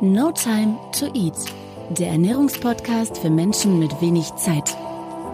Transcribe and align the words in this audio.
No 0.00 0.30
Time 0.30 0.78
to 0.96 1.06
Eat, 1.06 1.34
der 1.90 2.10
Ernährungspodcast 2.10 3.18
für 3.18 3.30
Menschen 3.30 3.80
mit 3.80 4.00
wenig 4.00 4.32
Zeit 4.36 4.76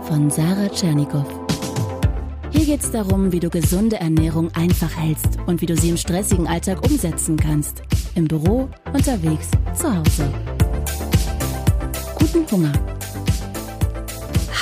von 0.05 0.31
Sarah 0.31 0.71
Tschernikow. 0.71 1.27
Hier 2.51 2.65
geht 2.65 2.81
es 2.81 2.91
darum, 2.91 3.31
wie 3.31 3.41
du 3.41 3.51
gesunde 3.51 3.97
Ernährung 3.97 4.51
einfach 4.55 4.97
hältst 4.97 5.39
und 5.45 5.61
wie 5.61 5.67
du 5.67 5.77
sie 5.77 5.91
im 5.91 5.99
stressigen 5.99 6.47
Alltag 6.47 6.83
umsetzen 6.83 7.37
kannst. 7.37 7.83
Im 8.15 8.27
Büro, 8.27 8.71
unterwegs, 8.95 9.51
zu 9.75 9.95
Hause. 9.95 10.33
Guten 12.19 12.51
Hunger! 12.51 12.73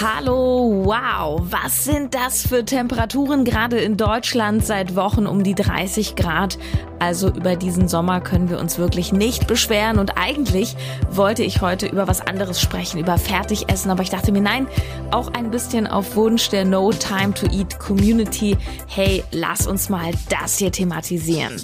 Hallo, 0.00 0.82
wow, 0.84 1.40
was 1.44 1.84
sind 1.84 2.12
das 2.12 2.44
für 2.44 2.64
Temperaturen 2.64 3.44
gerade 3.44 3.78
in 3.78 3.96
Deutschland 3.96 4.66
seit 4.66 4.96
Wochen 4.96 5.28
um 5.28 5.44
die 5.44 5.54
30 5.54 6.16
Grad? 6.16 6.58
Also 7.02 7.30
über 7.30 7.56
diesen 7.56 7.88
Sommer 7.88 8.20
können 8.20 8.48
wir 8.48 8.60
uns 8.60 8.78
wirklich 8.78 9.12
nicht 9.12 9.48
beschweren 9.48 9.98
und 9.98 10.16
eigentlich 10.16 10.76
wollte 11.10 11.42
ich 11.42 11.60
heute 11.60 11.88
über 11.88 12.06
was 12.06 12.20
anderes 12.20 12.60
sprechen, 12.60 13.00
über 13.00 13.18
Fertigessen, 13.18 13.90
aber 13.90 14.04
ich 14.04 14.10
dachte 14.10 14.30
mir, 14.30 14.40
nein, 14.40 14.68
auch 15.10 15.32
ein 15.32 15.50
bisschen 15.50 15.88
auf 15.88 16.14
Wunsch 16.14 16.48
der 16.50 16.64
No 16.64 16.92
Time 16.92 17.34
to 17.34 17.46
Eat 17.46 17.80
Community. 17.80 18.56
Hey, 18.86 19.24
lass 19.32 19.66
uns 19.66 19.88
mal 19.88 20.12
das 20.28 20.58
hier 20.58 20.70
thematisieren. 20.70 21.60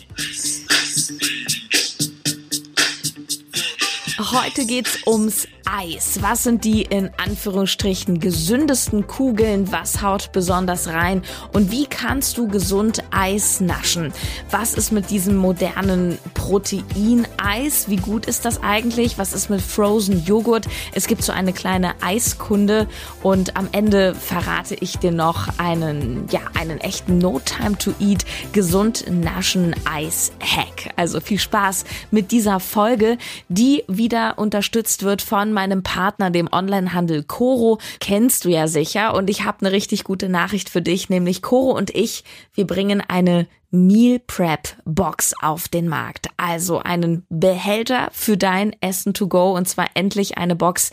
Heute 4.18 4.66
geht's 4.66 4.98
ums 5.06 5.46
Eis. 5.70 6.20
Was 6.22 6.44
sind 6.44 6.64
die 6.64 6.82
in 6.82 7.10
Anführungsstrichen 7.18 8.20
gesündesten 8.20 9.06
Kugeln? 9.06 9.70
Was 9.70 10.02
haut 10.02 10.32
besonders 10.32 10.88
rein? 10.88 11.22
Und 11.52 11.70
wie 11.70 11.86
kannst 11.86 12.38
du 12.38 12.48
gesund 12.48 13.02
Eis 13.10 13.60
naschen? 13.60 14.12
Was 14.50 14.74
ist 14.74 14.92
mit 14.92 15.10
diesem 15.10 15.36
modernen 15.36 16.18
Proteineis? 16.34 17.88
Wie 17.88 17.96
gut 17.96 18.26
ist 18.26 18.44
das 18.44 18.62
eigentlich? 18.62 19.18
Was 19.18 19.32
ist 19.32 19.50
mit 19.50 19.60
Frozen 19.60 20.24
Joghurt? 20.24 20.66
Es 20.94 21.06
gibt 21.06 21.22
so 21.22 21.32
eine 21.32 21.52
kleine 21.52 21.94
Eiskunde 22.02 22.86
und 23.22 23.56
am 23.56 23.68
Ende 23.72 24.14
verrate 24.14 24.74
ich 24.74 24.98
dir 24.98 25.12
noch 25.12 25.58
einen, 25.58 26.26
ja, 26.30 26.40
einen 26.58 26.78
echten 26.80 27.18
No 27.18 27.40
Time 27.44 27.76
to 27.76 27.92
Eat 28.00 28.24
gesund 28.52 29.04
naschen 29.10 29.74
Eis 29.84 30.32
Hack. 30.40 30.94
Also 30.96 31.20
viel 31.20 31.38
Spaß 31.38 31.84
mit 32.10 32.32
dieser 32.32 32.58
Folge, 32.60 33.18
die 33.48 33.84
wieder 33.86 34.38
unterstützt 34.38 35.02
wird 35.02 35.20
von 35.20 35.57
meinem 35.58 35.82
Partner, 35.82 36.30
dem 36.30 36.48
Onlinehandel 36.52 37.24
Coro, 37.24 37.80
kennst 37.98 38.44
du 38.44 38.48
ja 38.48 38.68
sicher. 38.68 39.12
Und 39.14 39.28
ich 39.28 39.44
habe 39.44 39.58
eine 39.60 39.72
richtig 39.72 40.04
gute 40.04 40.28
Nachricht 40.28 40.68
für 40.68 40.80
dich, 40.80 41.08
nämlich 41.08 41.42
Coro 41.42 41.76
und 41.76 41.90
ich, 41.90 42.22
wir 42.54 42.64
bringen 42.64 43.02
eine 43.06 43.48
Meal 43.72 44.20
Prep 44.20 44.76
Box 44.84 45.34
auf 45.42 45.66
den 45.66 45.88
Markt. 45.88 46.28
Also 46.36 46.78
einen 46.78 47.26
Behälter 47.28 48.08
für 48.12 48.36
dein 48.36 48.72
Essen 48.80 49.14
to 49.14 49.26
go 49.26 49.56
und 49.56 49.68
zwar 49.68 49.86
endlich 49.94 50.38
eine 50.38 50.54
Box, 50.54 50.92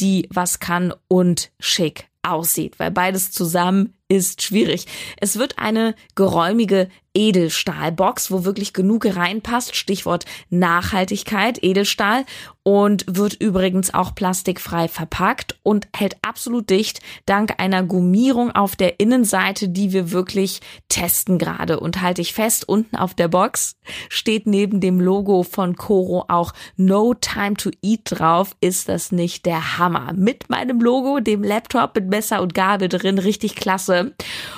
die 0.00 0.26
was 0.32 0.60
kann 0.60 0.94
und 1.08 1.50
schick 1.60 2.08
aussieht, 2.22 2.78
weil 2.78 2.90
beides 2.90 3.32
zusammen 3.32 3.92
ist 4.08 4.40
schwierig. 4.40 4.86
Es 5.18 5.38
wird 5.38 5.58
eine 5.58 5.94
geräumige 6.14 6.88
Edelstahlbox, 7.16 8.30
wo 8.30 8.44
wirklich 8.44 8.74
genug 8.74 9.06
reinpasst. 9.06 9.74
Stichwort 9.74 10.26
Nachhaltigkeit, 10.50 11.58
Edelstahl. 11.62 12.24
Und 12.62 13.04
wird 13.06 13.34
übrigens 13.34 13.94
auch 13.94 14.12
plastikfrei 14.16 14.88
verpackt 14.88 15.56
und 15.62 15.86
hält 15.96 16.16
absolut 16.22 16.68
dicht, 16.68 17.00
dank 17.24 17.54
einer 17.58 17.84
Gummierung 17.84 18.50
auf 18.50 18.74
der 18.74 18.98
Innenseite, 18.98 19.68
die 19.68 19.92
wir 19.92 20.10
wirklich 20.10 20.60
testen 20.88 21.38
gerade. 21.38 21.78
Und 21.78 22.02
halte 22.02 22.22
ich 22.22 22.34
fest, 22.34 22.68
unten 22.68 22.96
auf 22.96 23.14
der 23.14 23.28
Box 23.28 23.76
steht 24.08 24.48
neben 24.48 24.80
dem 24.80 25.00
Logo 25.00 25.44
von 25.44 25.76
Coro 25.76 26.24
auch 26.26 26.52
No 26.76 27.14
Time 27.14 27.54
to 27.54 27.70
Eat 27.82 28.00
drauf. 28.06 28.56
Ist 28.60 28.88
das 28.88 29.12
nicht 29.12 29.46
der 29.46 29.78
Hammer? 29.78 30.12
Mit 30.14 30.50
meinem 30.50 30.80
Logo, 30.80 31.20
dem 31.20 31.44
Laptop 31.44 31.94
mit 31.94 32.08
Messer 32.08 32.42
und 32.42 32.52
Gabel 32.52 32.88
drin, 32.88 33.18
richtig 33.18 33.54
klasse. 33.54 34.12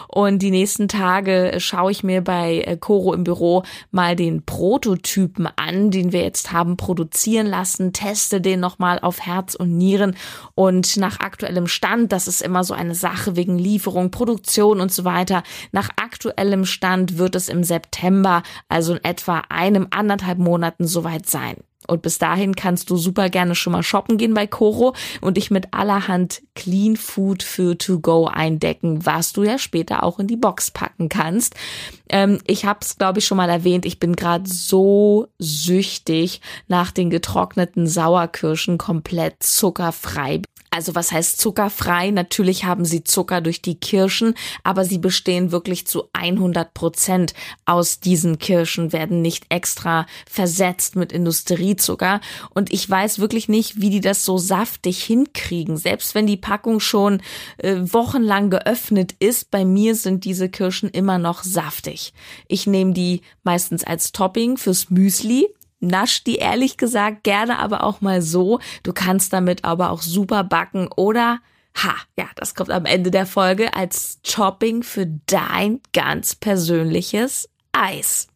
Und 0.09 0.39
die 0.39 0.51
nächsten 0.51 0.89
Tage 0.89 1.57
schaue 1.59 1.91
ich 1.91 2.03
mir 2.03 2.23
bei 2.25 2.48
Coro 2.81 3.15
im 3.15 3.25
Büro 3.25 3.63
mal 3.91 4.17
den 4.17 4.45
Prototypen 4.45 5.49
an, 5.57 5.91
den 5.91 6.13
wir 6.13 6.23
jetzt 6.23 6.53
haben 6.53 6.77
produzieren 6.77 7.47
lassen 7.47 7.93
teste 7.93 8.41
den 8.41 8.61
nochmal 8.61 8.99
auf 9.01 9.21
Herz 9.21 9.55
und 9.55 9.77
Nieren 9.77 10.17
und 10.55 10.97
nach 10.97 11.21
aktuellem 11.21 11.67
Stand, 11.67 12.13
das 12.13 12.29
ist 12.29 12.43
immer 12.43 12.65
so 12.65 12.75
eine 12.75 12.95
Sache 12.95 13.37
wegen 13.37 13.59
Lieferung, 13.59 14.11
Produktion 14.11 14.81
und 14.81 14.93
so 14.93 15.05
weiter. 15.05 15.43
Nach 15.73 15.91
aktuellem 15.97 16.65
Stand 16.65 17.19
wird 17.19 17.35
es 17.35 17.49
im 17.49 17.65
September, 17.65 18.43
also 18.69 18.95
in 18.95 19.05
etwa 19.05 19.43
einem 19.49 19.89
anderthalb 19.91 20.39
Monaten 20.39 20.87
soweit 20.87 21.27
sein. 21.27 21.57
Und 21.87 22.03
bis 22.03 22.19
dahin 22.19 22.55
kannst 22.57 22.91
du 22.91 22.97
super 22.97 23.31
gerne 23.31 23.55
schon 23.55 23.73
mal 23.73 23.83
shoppen 23.83 24.19
gehen 24.19 24.35
bei 24.35 24.47
Coro 24.47 24.95
und 25.21 25.37
dich 25.37 25.51
mit 25.51 25.73
allerhand 25.73 26.43
Clean 26.55 26.97
Food 26.97 27.43
für 27.43 27.79
To 27.79 28.01
Go 28.01 28.27
eindecken, 28.27 29.07
was 29.07 29.33
du 29.33 29.45
ja 29.45 29.59
später 29.59 30.03
auch 30.03 30.19
in 30.19 30.27
die 30.27 30.37
Box 30.37 30.71
packen 30.71 31.09
kannst. 31.09 31.55
Ähm, 32.11 32.41
ich 32.47 32.65
habe 32.65 32.81
es, 32.83 32.99
glaube 32.99 33.21
ich, 33.21 33.27
schon 33.27 33.37
mal 33.37 33.49
erwähnt. 33.49 33.87
Ich 33.87 34.01
bin 34.01 34.17
gerade 34.17 34.49
so 34.49 35.29
süchtig 35.39 36.41
nach 36.67 36.91
den 36.91 37.11
getrockneten 37.11 37.87
Sauerkirschen 37.87 38.77
komplett 38.77 39.43
zuckerfrei. 39.43 40.43
Also 40.79 40.95
was 40.95 41.11
heißt 41.11 41.41
zuckerfrei? 41.41 42.13
Natürlich 42.13 42.63
haben 42.63 42.85
sie 42.85 43.03
Zucker 43.03 43.41
durch 43.41 43.61
die 43.63 43.75
Kirschen, 43.75 44.35
aber 44.63 44.85
sie 44.85 44.99
bestehen 44.99 45.51
wirklich 45.51 45.89
zu 45.89 46.05
100 46.13 46.73
Prozent 46.73 47.35
aus 47.65 47.99
diesen 47.99 48.39
Kirschen, 48.39 48.93
werden 48.93 49.21
nicht 49.21 49.47
extra 49.49 50.07
versetzt 50.31 50.95
mit 50.95 51.11
Industriezucker. 51.11 52.21
Und 52.55 52.73
ich 52.73 52.89
weiß 52.89 53.19
wirklich 53.19 53.49
nicht, 53.49 53.81
wie 53.81 53.91
die 53.91 54.01
das 54.01 54.25
so 54.25 54.39
saftig 54.39 55.03
hinkriegen. 55.03 55.79
Selbst 55.79 56.15
wenn 56.15 56.29
die 56.29 56.37
Packung 56.37 56.79
schon 56.79 57.23
äh, 57.57 57.75
wochenlang 57.81 58.49
geöffnet 58.49 59.17
ist, 59.19 59.51
bei 59.51 59.65
mir 59.65 59.97
sind 59.97 60.25
diese 60.25 60.49
Kirschen 60.49 60.91
immer 60.91 61.19
noch 61.19 61.43
saftig. 61.43 62.13
Ich 62.47 62.69
nehme 62.69 62.93
die 62.93 63.23
meistens 63.43 63.83
als 63.83 64.13
Topping 64.13 64.57
fürs 64.57 64.91
Müsli 64.91 65.49
Nasch 65.81 66.25
die 66.25 66.37
ehrlich 66.37 66.77
gesagt 66.77 67.25
gerne 67.25 67.59
aber 67.59 67.85
auch 67.85 68.01
mal 68.01 68.23
so. 68.23 68.61
Du 68.83 68.93
kannst 68.93 69.33
damit 69.33 69.65
aber 69.65 69.91
auch 69.91 70.03
super 70.03 70.45
backen 70.45 70.89
oder 70.97 71.41
Ha, 71.83 71.95
ja, 72.17 72.27
das 72.35 72.57
kommt 72.57 72.71
am 72.71 72.87
Ende 72.87 73.13
der 73.13 73.27
Folge 73.27 73.75
als 73.75 74.21
Topping 74.23 74.83
für 74.83 75.07
dein 75.27 75.81
ganz 75.93 76.35
persönliches 76.35 77.49
Eis. 77.71 78.27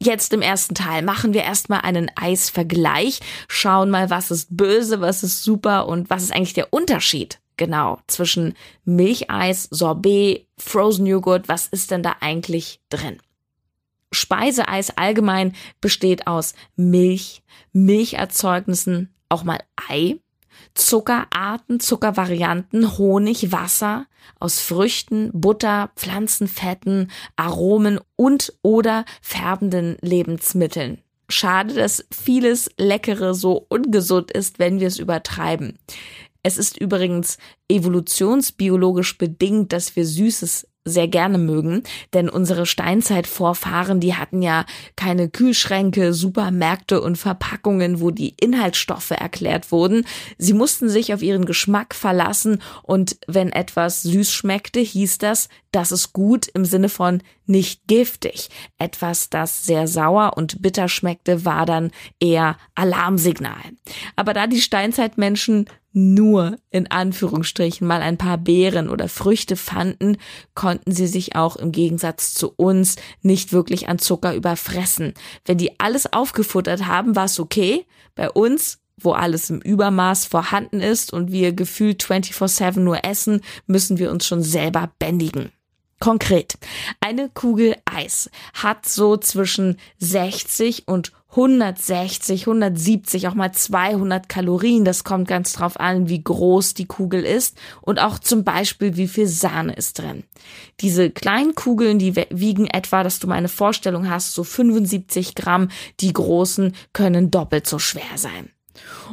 Jetzt 0.00 0.32
im 0.32 0.40
ersten 0.40 0.74
Teil 0.74 1.02
machen 1.02 1.34
wir 1.34 1.42
erstmal 1.42 1.80
einen 1.80 2.10
Eisvergleich, 2.14 3.20
schauen 3.48 3.90
mal, 3.90 4.08
was 4.08 4.30
ist 4.30 4.56
böse, 4.56 5.00
was 5.02 5.22
ist 5.22 5.42
super 5.42 5.88
und 5.88 6.08
was 6.08 6.22
ist 6.22 6.32
eigentlich 6.32 6.54
der 6.54 6.72
Unterschied 6.72 7.38
genau 7.58 7.98
zwischen 8.06 8.54
Milcheis, 8.84 9.68
Sorbet, 9.70 10.46
Frozen 10.56 11.06
Joghurt, 11.06 11.48
was 11.48 11.66
ist 11.66 11.90
denn 11.90 12.02
da 12.02 12.16
eigentlich 12.20 12.80
drin? 12.88 13.18
Speiseeis 14.12 14.96
allgemein 14.96 15.54
besteht 15.80 16.26
aus 16.26 16.54
Milch, 16.76 17.42
Milcherzeugnissen, 17.72 19.14
auch 19.28 19.44
mal 19.44 19.60
Ei, 19.88 20.18
Zuckerarten, 20.74 21.80
Zuckervarianten, 21.80 22.98
Honig, 22.98 23.52
Wasser, 23.52 24.06
aus 24.40 24.60
Früchten, 24.60 25.30
Butter, 25.32 25.90
Pflanzenfetten, 25.96 27.10
Aromen 27.36 28.00
und 28.16 28.52
oder 28.62 29.04
färbenden 29.20 29.96
Lebensmitteln. 30.00 31.02
Schade, 31.28 31.74
dass 31.74 32.06
vieles 32.10 32.70
Leckere 32.78 33.34
so 33.34 33.66
ungesund 33.68 34.30
ist, 34.30 34.58
wenn 34.58 34.80
wir 34.80 34.86
es 34.86 34.98
übertreiben. 34.98 35.78
Es 36.42 36.56
ist 36.56 36.78
übrigens 36.78 37.36
evolutionsbiologisch 37.68 39.18
bedingt, 39.18 39.72
dass 39.72 39.96
wir 39.96 40.06
Süßes 40.06 40.66
sehr 40.88 41.08
gerne 41.08 41.38
mögen, 41.38 41.82
denn 42.12 42.28
unsere 42.28 42.66
Steinzeitvorfahren, 42.66 44.00
die 44.00 44.14
hatten 44.14 44.42
ja 44.42 44.64
keine 44.96 45.28
Kühlschränke, 45.28 46.14
Supermärkte 46.14 47.00
und 47.00 47.16
Verpackungen, 47.16 48.00
wo 48.00 48.10
die 48.10 48.34
Inhaltsstoffe 48.40 49.10
erklärt 49.10 49.72
wurden. 49.72 50.06
Sie 50.38 50.52
mussten 50.52 50.88
sich 50.88 51.14
auf 51.14 51.22
ihren 51.22 51.44
Geschmack 51.44 51.94
verlassen 51.94 52.62
und 52.82 53.16
wenn 53.26 53.50
etwas 53.52 54.02
süß 54.02 54.32
schmeckte, 54.32 54.80
hieß 54.80 55.18
das, 55.18 55.48
das 55.70 55.92
ist 55.92 56.12
gut 56.12 56.48
im 56.54 56.64
Sinne 56.64 56.88
von 56.88 57.22
nicht 57.46 57.86
giftig. 57.86 58.48
Etwas, 58.78 59.30
das 59.30 59.64
sehr 59.64 59.86
sauer 59.86 60.32
und 60.36 60.62
bitter 60.62 60.88
schmeckte, 60.88 61.44
war 61.44 61.66
dann 61.66 61.90
eher 62.20 62.56
Alarmsignal. 62.74 63.60
Aber 64.16 64.34
da 64.34 64.46
die 64.46 64.60
Steinzeitmenschen 64.60 65.66
nur 65.98 66.56
in 66.70 66.90
Anführungsstrichen 66.90 67.86
mal 67.86 68.00
ein 68.00 68.18
paar 68.18 68.38
Beeren 68.38 68.88
oder 68.88 69.08
Früchte 69.08 69.56
fanden, 69.56 70.16
konnten 70.54 70.92
sie 70.92 71.06
sich 71.06 71.36
auch 71.36 71.56
im 71.56 71.72
Gegensatz 71.72 72.34
zu 72.34 72.52
uns 72.56 72.96
nicht 73.22 73.52
wirklich 73.52 73.88
an 73.88 73.98
Zucker 73.98 74.34
überfressen. 74.34 75.14
Wenn 75.44 75.58
die 75.58 75.78
alles 75.80 76.12
aufgefuttert 76.12 76.86
haben, 76.86 77.16
war 77.16 77.26
es 77.26 77.40
okay. 77.40 77.84
Bei 78.14 78.30
uns 78.30 78.78
wo 79.00 79.12
alles 79.12 79.48
im 79.48 79.60
Übermaß 79.60 80.24
vorhanden 80.26 80.80
ist 80.80 81.12
und 81.12 81.30
wir 81.30 81.52
gefühlt 81.52 82.02
24-7 82.02 82.80
nur 82.80 83.04
essen, 83.04 83.42
müssen 83.66 83.98
wir 83.98 84.10
uns 84.10 84.26
schon 84.26 84.42
selber 84.42 84.90
bändigen. 84.98 85.52
Konkret, 86.00 86.58
eine 87.00 87.28
Kugel 87.28 87.76
Eis 87.84 88.30
hat 88.54 88.88
so 88.88 89.16
zwischen 89.16 89.78
60 89.98 90.86
und 90.86 91.12
160, 91.30 92.42
170, 92.42 93.28
auch 93.28 93.34
mal 93.34 93.52
200 93.52 94.28
Kalorien. 94.28 94.84
Das 94.84 95.04
kommt 95.04 95.28
ganz 95.28 95.52
drauf 95.52 95.78
an, 95.78 96.08
wie 96.08 96.22
groß 96.22 96.74
die 96.74 96.86
Kugel 96.86 97.22
ist 97.22 97.56
und 97.82 98.00
auch 98.00 98.18
zum 98.18 98.44
Beispiel, 98.44 98.96
wie 98.96 99.08
viel 99.08 99.26
Sahne 99.26 99.74
ist 99.74 99.98
drin. 99.98 100.24
Diese 100.80 101.10
kleinen 101.10 101.54
Kugeln, 101.54 101.98
die 101.98 102.16
wiegen 102.30 102.66
etwa, 102.66 103.02
dass 103.02 103.18
du 103.18 103.26
mal 103.26 103.34
eine 103.34 103.48
Vorstellung 103.48 104.08
hast, 104.08 104.32
so 104.32 104.42
75 104.42 105.34
Gramm. 105.34 105.68
Die 106.00 106.12
großen 106.12 106.74
können 106.92 107.30
doppelt 107.30 107.66
so 107.66 107.78
schwer 107.78 108.16
sein. 108.16 108.50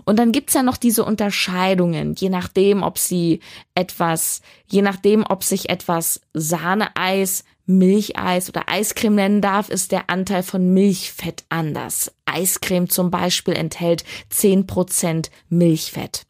Und 0.04 0.18
dann 0.18 0.32
gibt's 0.32 0.54
ja 0.54 0.64
noch 0.64 0.78
diese 0.78 1.04
Unterscheidungen, 1.06 2.16
je 2.16 2.30
nachdem, 2.30 2.84
ob 2.84 2.98
sie 2.98 3.40
etwas, 3.74 4.42
je 4.68 4.82
nachdem, 4.82 5.24
ob 5.24 5.44
sich 5.44 5.70
etwas 5.70 6.22
Sahneeis, 6.34 7.44
Milcheis 7.66 8.50
oder 8.50 8.70
Eiscreme 8.70 9.16
nennen 9.16 9.42
darf, 9.42 9.70
ist 9.70 9.92
der 9.92 10.10
Anteil 10.10 10.44
von 10.44 10.74
Milchfett 10.74 11.46
anders. 11.50 12.14
Eiscreme 12.26 12.90
zum 12.90 13.10
Beispiel 13.10 13.56
enthält 13.56 14.04
10% 14.32 15.30
Milchfett. 15.50 16.26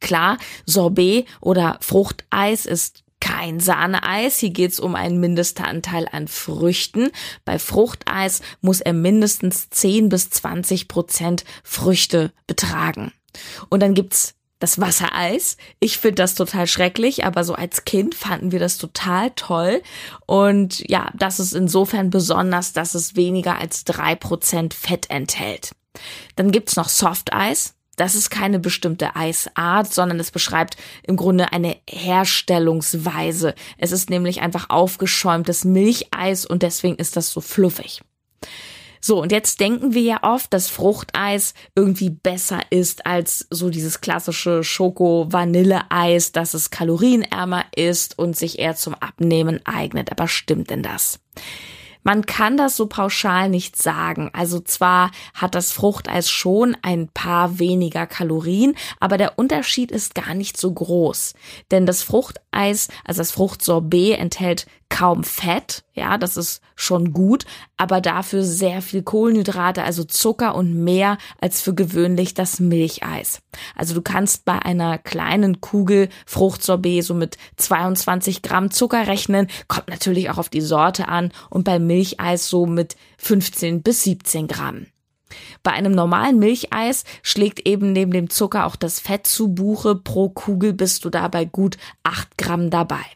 Klar, 0.00 0.36
Sorbet 0.66 1.26
oder 1.40 1.78
Fruchteis 1.80 2.66
ist 2.66 3.01
kein 3.22 3.60
Sahneeis. 3.60 4.38
Hier 4.38 4.50
geht's 4.50 4.80
um 4.80 4.96
einen 4.96 5.20
Mindestanteil 5.20 6.08
an 6.10 6.26
Früchten. 6.26 7.10
Bei 7.44 7.60
Fruchteis 7.60 8.42
muss 8.60 8.80
er 8.80 8.92
mindestens 8.92 9.70
10 9.70 10.08
bis 10.08 10.28
20 10.30 10.88
Prozent 10.88 11.44
Früchte 11.62 12.32
betragen. 12.48 13.12
Und 13.70 13.80
dann 13.80 13.94
gibt's 13.94 14.34
das 14.58 14.80
Wassereis. 14.80 15.56
Ich 15.78 15.98
finde 15.98 16.16
das 16.16 16.34
total 16.34 16.66
schrecklich, 16.66 17.24
aber 17.24 17.44
so 17.44 17.54
als 17.54 17.84
Kind 17.84 18.16
fanden 18.16 18.50
wir 18.50 18.58
das 18.58 18.76
total 18.76 19.30
toll. 19.30 19.82
Und 20.26 20.88
ja, 20.90 21.10
das 21.14 21.38
ist 21.38 21.52
insofern 21.52 22.10
besonders, 22.10 22.72
dass 22.72 22.94
es 22.94 23.14
weniger 23.14 23.56
als 23.56 23.84
drei 23.84 24.16
Prozent 24.16 24.74
Fett 24.74 25.10
enthält. 25.10 25.72
Dann 26.34 26.50
gibt's 26.50 26.74
noch 26.74 26.88
Softeis. 26.88 27.74
Das 27.96 28.14
ist 28.14 28.30
keine 28.30 28.58
bestimmte 28.58 29.16
Eisart, 29.16 29.92
sondern 29.92 30.18
es 30.18 30.30
beschreibt 30.30 30.76
im 31.02 31.16
Grunde 31.16 31.52
eine 31.52 31.76
Herstellungsweise. 31.88 33.54
Es 33.76 33.92
ist 33.92 34.08
nämlich 34.08 34.40
einfach 34.40 34.70
aufgeschäumtes 34.70 35.64
Milcheis 35.64 36.46
und 36.46 36.62
deswegen 36.62 36.96
ist 36.96 37.16
das 37.16 37.30
so 37.30 37.40
fluffig. 37.40 38.02
So, 39.04 39.20
und 39.20 39.32
jetzt 39.32 39.58
denken 39.58 39.94
wir 39.94 40.02
ja 40.02 40.18
oft, 40.22 40.54
dass 40.54 40.68
Fruchteis 40.68 41.54
irgendwie 41.74 42.08
besser 42.08 42.60
ist 42.70 43.04
als 43.04 43.48
so 43.50 43.68
dieses 43.68 44.00
klassische 44.00 44.62
Schoko-Vanille-Eis, 44.62 46.30
dass 46.30 46.54
es 46.54 46.70
kalorienärmer 46.70 47.64
ist 47.74 48.16
und 48.16 48.36
sich 48.36 48.60
eher 48.60 48.76
zum 48.76 48.94
Abnehmen 48.94 49.60
eignet. 49.64 50.12
Aber 50.12 50.28
stimmt 50.28 50.70
denn 50.70 50.84
das? 50.84 51.18
Man 52.02 52.26
kann 52.26 52.56
das 52.56 52.76
so 52.76 52.86
pauschal 52.86 53.48
nicht 53.48 53.80
sagen. 53.80 54.30
Also 54.32 54.60
zwar 54.60 55.10
hat 55.34 55.54
das 55.54 55.72
Fruchteis 55.72 56.28
schon 56.30 56.76
ein 56.82 57.08
paar 57.08 57.58
weniger 57.58 58.06
Kalorien, 58.06 58.74
aber 59.00 59.18
der 59.18 59.38
Unterschied 59.38 59.90
ist 59.90 60.14
gar 60.14 60.34
nicht 60.34 60.56
so 60.56 60.72
groß. 60.72 61.34
Denn 61.70 61.86
das 61.86 62.02
Fruchteis, 62.02 62.88
also 63.04 63.20
das 63.20 63.30
Fruchtsorbet 63.30 64.18
enthält 64.18 64.66
kaum 64.92 65.24
Fett, 65.24 65.84
ja, 65.94 66.18
das 66.18 66.36
ist 66.36 66.60
schon 66.76 67.14
gut, 67.14 67.46
aber 67.78 68.02
dafür 68.02 68.44
sehr 68.44 68.82
viel 68.82 69.02
Kohlenhydrate, 69.02 69.82
also 69.82 70.04
Zucker 70.04 70.54
und 70.54 70.74
mehr 70.74 71.16
als 71.40 71.62
für 71.62 71.74
gewöhnlich 71.74 72.34
das 72.34 72.60
Milcheis. 72.60 73.40
Also 73.74 73.94
du 73.94 74.02
kannst 74.02 74.44
bei 74.44 74.58
einer 74.58 74.98
kleinen 74.98 75.62
Kugel 75.62 76.10
Fruchtsorbet 76.26 77.04
so 77.04 77.14
mit 77.14 77.38
22 77.56 78.42
Gramm 78.42 78.70
Zucker 78.70 79.06
rechnen, 79.06 79.46
kommt 79.66 79.88
natürlich 79.88 80.28
auch 80.28 80.36
auf 80.36 80.50
die 80.50 80.60
Sorte 80.60 81.08
an 81.08 81.32
und 81.48 81.64
bei 81.64 81.78
Milcheis 81.78 82.48
so 82.48 82.66
mit 82.66 82.96
15 83.16 83.82
bis 83.82 84.04
17 84.04 84.46
Gramm. 84.46 84.88
Bei 85.62 85.70
einem 85.70 85.92
normalen 85.92 86.38
Milcheis 86.38 87.04
schlägt 87.22 87.66
eben 87.66 87.92
neben 87.92 88.12
dem 88.12 88.28
Zucker 88.28 88.66
auch 88.66 88.76
das 88.76 89.00
Fett 89.00 89.26
zu 89.26 89.48
Buche. 89.48 89.94
Pro 89.94 90.28
Kugel 90.28 90.74
bist 90.74 91.06
du 91.06 91.08
dabei 91.08 91.46
gut 91.46 91.78
8 92.02 92.36
Gramm 92.36 92.68
dabei. 92.68 93.06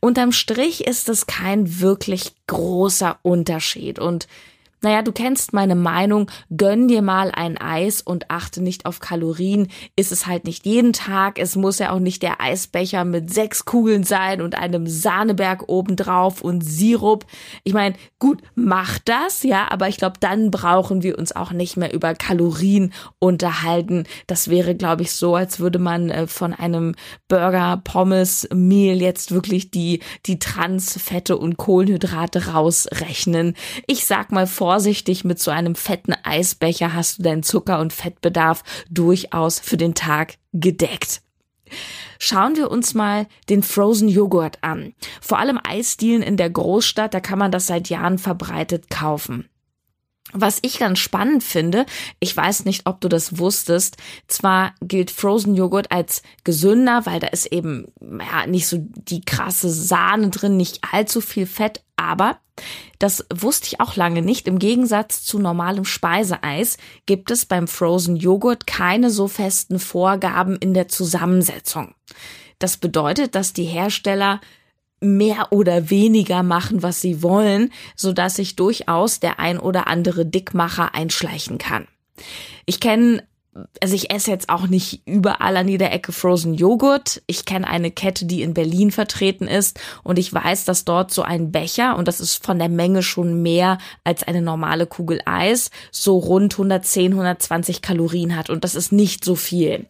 Unterm 0.00 0.32
Strich 0.32 0.86
ist 0.86 1.08
es 1.08 1.26
kein 1.26 1.80
wirklich 1.80 2.32
großer 2.46 3.18
Unterschied. 3.22 3.98
Und 3.98 4.26
naja, 4.82 5.02
du 5.02 5.12
kennst 5.12 5.52
meine 5.52 5.76
Meinung, 5.76 6.28
gönn 6.56 6.88
dir 6.88 7.02
mal 7.02 7.30
ein 7.30 7.56
Eis 7.56 8.02
und 8.02 8.30
achte 8.30 8.60
nicht 8.60 8.84
auf 8.84 8.98
Kalorien. 8.98 9.68
Ist 9.94 10.10
es 10.10 10.26
halt 10.26 10.44
nicht 10.44 10.66
jeden 10.66 10.92
Tag. 10.92 11.38
Es 11.38 11.54
muss 11.54 11.78
ja 11.78 11.92
auch 11.92 12.00
nicht 12.00 12.22
der 12.22 12.40
Eisbecher 12.40 13.04
mit 13.04 13.32
sechs 13.32 13.64
Kugeln 13.64 14.02
sein 14.02 14.42
und 14.42 14.56
einem 14.56 14.88
Sahneberg 14.88 15.68
obendrauf 15.68 16.42
und 16.42 16.62
Sirup. 16.62 17.26
Ich 17.62 17.74
meine, 17.74 17.94
gut, 18.18 18.42
mach 18.56 18.98
das, 18.98 19.44
ja, 19.44 19.70
aber 19.70 19.88
ich 19.88 19.98
glaube, 19.98 20.18
dann 20.18 20.50
brauchen 20.50 21.04
wir 21.04 21.16
uns 21.16 21.30
auch 21.30 21.52
nicht 21.52 21.76
mehr 21.76 21.94
über 21.94 22.14
Kalorien 22.14 22.92
unterhalten. 23.20 24.04
Das 24.26 24.50
wäre, 24.50 24.74
glaube 24.74 25.02
ich, 25.02 25.12
so, 25.12 25.36
als 25.36 25.60
würde 25.60 25.78
man 25.78 26.10
äh, 26.10 26.26
von 26.26 26.52
einem 26.52 26.96
Burger, 27.28 27.80
Pommes, 27.84 28.48
Mehl 28.52 29.00
jetzt 29.00 29.30
wirklich 29.32 29.70
die, 29.70 30.00
die 30.26 30.40
Transfette 30.40 31.36
und 31.36 31.56
Kohlenhydrate 31.56 32.48
rausrechnen. 32.48 33.54
Ich 33.86 34.06
sag 34.06 34.32
mal 34.32 34.48
vor, 34.48 34.71
vorsichtig 34.72 35.22
mit 35.22 35.38
so 35.38 35.50
einem 35.50 35.74
fetten 35.74 36.14
Eisbecher 36.22 36.94
hast 36.94 37.18
du 37.18 37.22
deinen 37.24 37.42
Zucker- 37.42 37.78
und 37.78 37.92
Fettbedarf 37.92 38.62
durchaus 38.88 39.60
für 39.60 39.76
den 39.76 39.94
Tag 39.94 40.38
gedeckt. 40.54 41.20
Schauen 42.18 42.56
wir 42.56 42.70
uns 42.70 42.94
mal 42.94 43.26
den 43.50 43.62
Frozen 43.62 44.08
Joghurt 44.08 44.56
an. 44.62 44.94
Vor 45.20 45.38
allem 45.38 45.60
Eisdielen 45.62 46.22
in 46.22 46.38
der 46.38 46.48
Großstadt, 46.48 47.12
da 47.12 47.20
kann 47.20 47.38
man 47.38 47.52
das 47.52 47.66
seit 47.66 47.90
Jahren 47.90 48.16
verbreitet 48.16 48.88
kaufen. 48.88 49.46
Was 50.32 50.58
ich 50.62 50.78
ganz 50.78 50.98
spannend 50.98 51.44
finde, 51.44 51.84
ich 52.18 52.34
weiß 52.34 52.64
nicht, 52.64 52.86
ob 52.86 53.00
du 53.00 53.08
das 53.08 53.38
wusstest, 53.38 53.98
zwar 54.28 54.74
gilt 54.80 55.10
Frozen 55.10 55.54
Joghurt 55.54 55.92
als 55.92 56.22
gesünder, 56.42 57.04
weil 57.04 57.20
da 57.20 57.28
ist 57.28 57.46
eben 57.46 57.92
ja 58.00 58.46
nicht 58.46 58.66
so 58.66 58.78
die 58.80 59.20
krasse 59.20 59.68
Sahne 59.68 60.30
drin, 60.30 60.56
nicht 60.56 60.80
allzu 60.90 61.20
viel 61.20 61.46
Fett, 61.46 61.82
aber 61.96 62.38
das 62.98 63.26
wusste 63.32 63.66
ich 63.66 63.80
auch 63.80 63.96
lange 63.96 64.22
nicht. 64.22 64.48
Im 64.48 64.58
Gegensatz 64.58 65.22
zu 65.22 65.38
normalem 65.38 65.84
Speiseeis 65.84 66.78
gibt 67.06 67.30
es 67.30 67.44
beim 67.44 67.68
Frozen 67.68 68.16
Joghurt 68.16 68.66
keine 68.66 69.10
so 69.10 69.28
festen 69.28 69.78
Vorgaben 69.78 70.56
in 70.56 70.72
der 70.72 70.88
Zusammensetzung. 70.88 71.94
Das 72.58 72.76
bedeutet, 72.76 73.34
dass 73.34 73.52
die 73.52 73.64
Hersteller 73.64 74.40
mehr 75.02 75.48
oder 75.50 75.90
weniger 75.90 76.42
machen, 76.42 76.82
was 76.82 77.00
sie 77.00 77.22
wollen, 77.22 77.72
so 77.96 78.12
dass 78.12 78.36
sich 78.36 78.56
durchaus 78.56 79.20
der 79.20 79.38
ein 79.38 79.58
oder 79.58 79.86
andere 79.86 80.24
Dickmacher 80.24 80.94
einschleichen 80.94 81.58
kann. 81.58 81.86
Ich 82.66 82.80
kenne 82.80 83.22
also 83.82 83.94
ich 83.94 84.10
esse 84.10 84.30
jetzt 84.30 84.48
auch 84.48 84.66
nicht 84.66 85.02
überall 85.06 85.56
an 85.56 85.68
jeder 85.68 85.92
Ecke 85.92 86.12
Frozen 86.12 86.54
Joghurt. 86.54 87.22
Ich 87.26 87.44
kenne 87.44 87.68
eine 87.68 87.90
Kette, 87.90 88.24
die 88.24 88.42
in 88.42 88.54
Berlin 88.54 88.90
vertreten 88.90 89.46
ist 89.46 89.78
und 90.02 90.18
ich 90.18 90.32
weiß, 90.32 90.64
dass 90.64 90.86
dort 90.86 91.10
so 91.10 91.22
ein 91.22 91.52
Becher, 91.52 91.96
und 91.96 92.08
das 92.08 92.20
ist 92.20 92.44
von 92.44 92.58
der 92.58 92.70
Menge 92.70 93.02
schon 93.02 93.42
mehr 93.42 93.78
als 94.04 94.22
eine 94.22 94.40
normale 94.40 94.86
Kugel 94.86 95.20
Eis, 95.26 95.70
so 95.90 96.16
rund 96.16 96.54
110, 96.54 97.12
120 97.12 97.82
Kalorien 97.82 98.36
hat 98.36 98.48
und 98.48 98.64
das 98.64 98.74
ist 98.74 98.90
nicht 98.90 99.24
so 99.24 99.34
viel. 99.34 99.86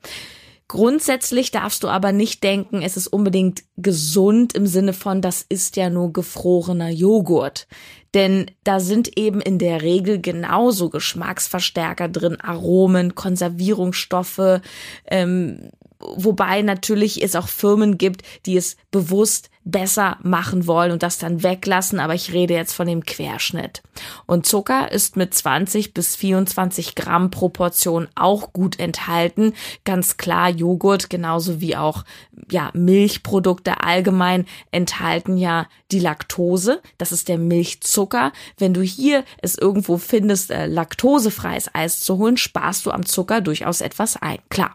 Grundsätzlich 0.72 1.50
darfst 1.50 1.82
du 1.82 1.88
aber 1.88 2.12
nicht 2.12 2.42
denken, 2.42 2.80
es 2.80 2.96
ist 2.96 3.06
unbedingt 3.06 3.62
gesund 3.76 4.54
im 4.54 4.66
Sinne 4.66 4.94
von, 4.94 5.20
das 5.20 5.44
ist 5.46 5.76
ja 5.76 5.90
nur 5.90 6.14
gefrorener 6.14 6.88
Joghurt. 6.88 7.66
Denn 8.14 8.50
da 8.64 8.80
sind 8.80 9.18
eben 9.18 9.42
in 9.42 9.58
der 9.58 9.82
Regel 9.82 10.18
genauso 10.18 10.88
Geschmacksverstärker 10.88 12.08
drin, 12.08 12.40
Aromen, 12.40 13.14
Konservierungsstoffe, 13.14 14.62
ähm, 15.08 15.72
wobei 16.16 16.62
natürlich 16.62 17.22
es 17.22 17.36
auch 17.36 17.48
Firmen 17.48 17.98
gibt, 17.98 18.22
die 18.46 18.56
es 18.56 18.76
bewusst 18.90 19.50
besser 19.64 20.16
machen 20.22 20.66
wollen 20.66 20.90
und 20.90 21.02
das 21.02 21.18
dann 21.18 21.42
weglassen, 21.42 22.00
aber 22.00 22.14
ich 22.14 22.32
rede 22.32 22.54
jetzt 22.54 22.72
von 22.72 22.86
dem 22.86 23.04
Querschnitt. 23.04 23.82
Und 24.26 24.44
Zucker 24.46 24.90
ist 24.90 25.16
mit 25.16 25.34
20 25.34 25.94
bis 25.94 26.16
24 26.16 26.94
Gramm 26.94 27.30
pro 27.30 27.48
Portion 27.48 28.08
auch 28.14 28.52
gut 28.52 28.80
enthalten. 28.80 29.54
Ganz 29.84 30.16
klar, 30.16 30.50
Joghurt 30.50 31.10
genauso 31.10 31.60
wie 31.60 31.76
auch 31.76 32.04
ja, 32.50 32.70
Milchprodukte 32.74 33.82
allgemein 33.84 34.46
enthalten 34.72 35.36
ja 35.36 35.68
die 35.92 36.00
Laktose. 36.00 36.80
Das 36.98 37.12
ist 37.12 37.28
der 37.28 37.38
Milchzucker. 37.38 38.32
Wenn 38.58 38.74
du 38.74 38.82
hier 38.82 39.24
es 39.40 39.56
irgendwo 39.56 39.96
findest, 39.98 40.50
äh, 40.50 40.66
laktosefreies 40.66 41.72
Eis 41.72 42.00
zu 42.00 42.18
holen, 42.18 42.36
sparst 42.36 42.86
du 42.86 42.90
am 42.90 43.06
Zucker 43.06 43.40
durchaus 43.40 43.80
etwas 43.80 44.16
ein. 44.16 44.38
Klar. 44.48 44.72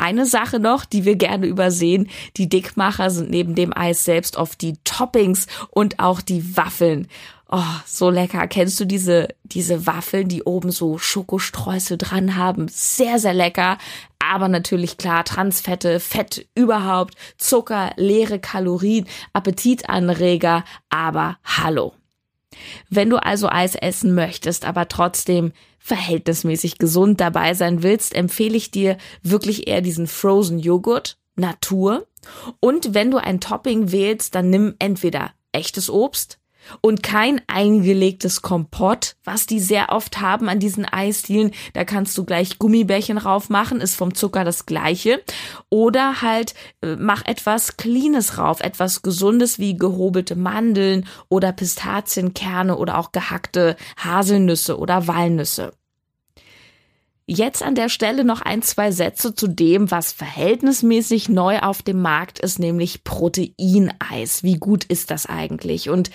Eine 0.00 0.24
Sache 0.24 0.58
noch, 0.58 0.86
die 0.86 1.04
wir 1.04 1.16
gerne 1.16 1.46
übersehen, 1.46 2.08
die 2.38 2.48
Dickmacher 2.48 3.10
sind 3.10 3.28
neben 3.28 3.54
dem 3.54 3.76
Eis 3.76 4.06
selbst 4.06 4.38
oft 4.38 4.62
die 4.62 4.78
Toppings 4.82 5.46
und 5.68 5.98
auch 5.98 6.22
die 6.22 6.56
Waffeln. 6.56 7.06
Oh, 7.50 7.60
so 7.84 8.08
lecker. 8.08 8.46
Kennst 8.48 8.80
du 8.80 8.86
diese, 8.86 9.28
diese 9.42 9.86
Waffeln, 9.86 10.28
die 10.28 10.44
oben 10.44 10.70
so 10.70 10.96
Schokostreusel 10.96 11.98
dran 11.98 12.36
haben? 12.36 12.68
Sehr, 12.68 13.18
sehr 13.18 13.34
lecker. 13.34 13.76
Aber 14.18 14.48
natürlich 14.48 14.96
klar, 14.96 15.22
Transfette, 15.24 16.00
Fett 16.00 16.46
überhaupt, 16.54 17.14
Zucker, 17.36 17.92
leere 17.96 18.38
Kalorien, 18.38 19.06
Appetitanreger. 19.34 20.64
Aber 20.88 21.36
hallo. 21.44 21.92
Wenn 22.88 23.10
du 23.10 23.22
also 23.22 23.50
Eis 23.50 23.74
essen 23.74 24.14
möchtest, 24.14 24.64
aber 24.64 24.88
trotzdem 24.88 25.52
verhältnismäßig 25.80 26.78
gesund 26.78 27.20
dabei 27.20 27.54
sein 27.54 27.82
willst, 27.82 28.14
empfehle 28.14 28.56
ich 28.56 28.70
dir 28.70 28.96
wirklich 29.22 29.66
eher 29.66 29.80
diesen 29.80 30.06
Frozen 30.06 30.60
Joghurt 30.60 31.18
Natur. 31.34 32.06
Und 32.60 32.94
wenn 32.94 33.10
du 33.10 33.16
ein 33.16 33.40
Topping 33.40 33.90
wählst, 33.90 34.34
dann 34.34 34.50
nimm 34.50 34.74
entweder 34.78 35.32
echtes 35.52 35.90
Obst, 35.90 36.39
und 36.80 37.02
kein 37.02 37.40
eingelegtes 37.46 38.42
Kompott, 38.42 39.16
was 39.24 39.46
die 39.46 39.60
sehr 39.60 39.90
oft 39.90 40.20
haben 40.20 40.48
an 40.48 40.60
diesen 40.60 40.84
Eisdielen. 40.84 41.52
Da 41.72 41.84
kannst 41.84 42.16
du 42.16 42.24
gleich 42.24 42.58
Gummibärchen 42.58 43.18
raufmachen, 43.18 43.80
ist 43.80 43.96
vom 43.96 44.14
Zucker 44.14 44.44
das 44.44 44.66
gleiche. 44.66 45.22
Oder 45.68 46.22
halt 46.22 46.54
äh, 46.82 46.96
mach 46.96 47.24
etwas 47.24 47.76
Cleanes 47.76 48.38
rauf, 48.38 48.60
etwas 48.60 49.02
Gesundes 49.02 49.58
wie 49.58 49.76
gehobelte 49.76 50.36
Mandeln 50.36 51.06
oder 51.28 51.52
Pistazienkerne 51.52 52.76
oder 52.76 52.98
auch 52.98 53.12
gehackte 53.12 53.76
Haselnüsse 53.96 54.78
oder 54.78 55.06
Walnüsse. 55.06 55.72
Jetzt 57.32 57.62
an 57.62 57.76
der 57.76 57.88
Stelle 57.88 58.24
noch 58.24 58.40
ein, 58.40 58.60
zwei 58.60 58.90
Sätze 58.90 59.36
zu 59.36 59.46
dem, 59.46 59.92
was 59.92 60.10
verhältnismäßig 60.10 61.28
neu 61.28 61.60
auf 61.60 61.80
dem 61.80 62.02
Markt 62.02 62.40
ist, 62.40 62.58
nämlich 62.58 63.04
Proteineis. 63.04 64.42
Wie 64.42 64.56
gut 64.56 64.82
ist 64.82 65.12
das 65.12 65.26
eigentlich? 65.26 65.90
Und 65.90 66.10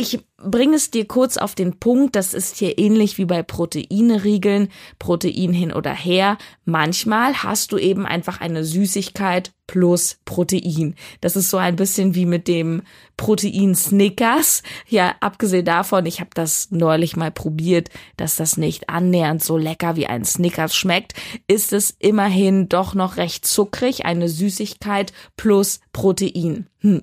ich 0.00 0.18
bringe 0.38 0.76
es 0.76 0.90
dir 0.90 1.06
kurz 1.06 1.36
auf 1.36 1.54
den 1.54 1.78
Punkt, 1.78 2.16
das 2.16 2.32
ist 2.32 2.56
hier 2.56 2.78
ähnlich 2.78 3.18
wie 3.18 3.26
bei 3.26 3.42
Proteineriegeln, 3.42 4.70
Protein 4.98 5.52
hin 5.52 5.74
oder 5.74 5.92
her. 5.92 6.38
Manchmal 6.64 7.34
hast 7.42 7.72
du 7.72 7.76
eben 7.76 8.06
einfach 8.06 8.40
eine 8.40 8.64
Süßigkeit 8.64 9.52
plus 9.66 10.18
Protein. 10.24 10.94
Das 11.20 11.36
ist 11.36 11.50
so 11.50 11.58
ein 11.58 11.76
bisschen 11.76 12.14
wie 12.14 12.24
mit 12.24 12.48
dem 12.48 12.80
Protein 13.18 13.74
Snickers. 13.74 14.62
Ja, 14.88 15.16
abgesehen 15.20 15.66
davon, 15.66 16.06
ich 16.06 16.20
habe 16.20 16.30
das 16.32 16.70
neulich 16.70 17.14
mal 17.16 17.30
probiert, 17.30 17.90
dass 18.16 18.36
das 18.36 18.56
nicht 18.56 18.88
annähernd 18.88 19.44
so 19.44 19.58
lecker 19.58 19.96
wie 19.96 20.06
ein 20.06 20.24
Snickers 20.24 20.74
schmeckt, 20.74 21.12
ist 21.46 21.74
es 21.74 21.94
immerhin 21.98 22.70
doch 22.70 22.94
noch 22.94 23.18
recht 23.18 23.46
zuckrig, 23.46 24.06
eine 24.06 24.30
Süßigkeit 24.30 25.12
plus 25.36 25.80
Protein. 25.92 26.68
Hm. 26.78 27.02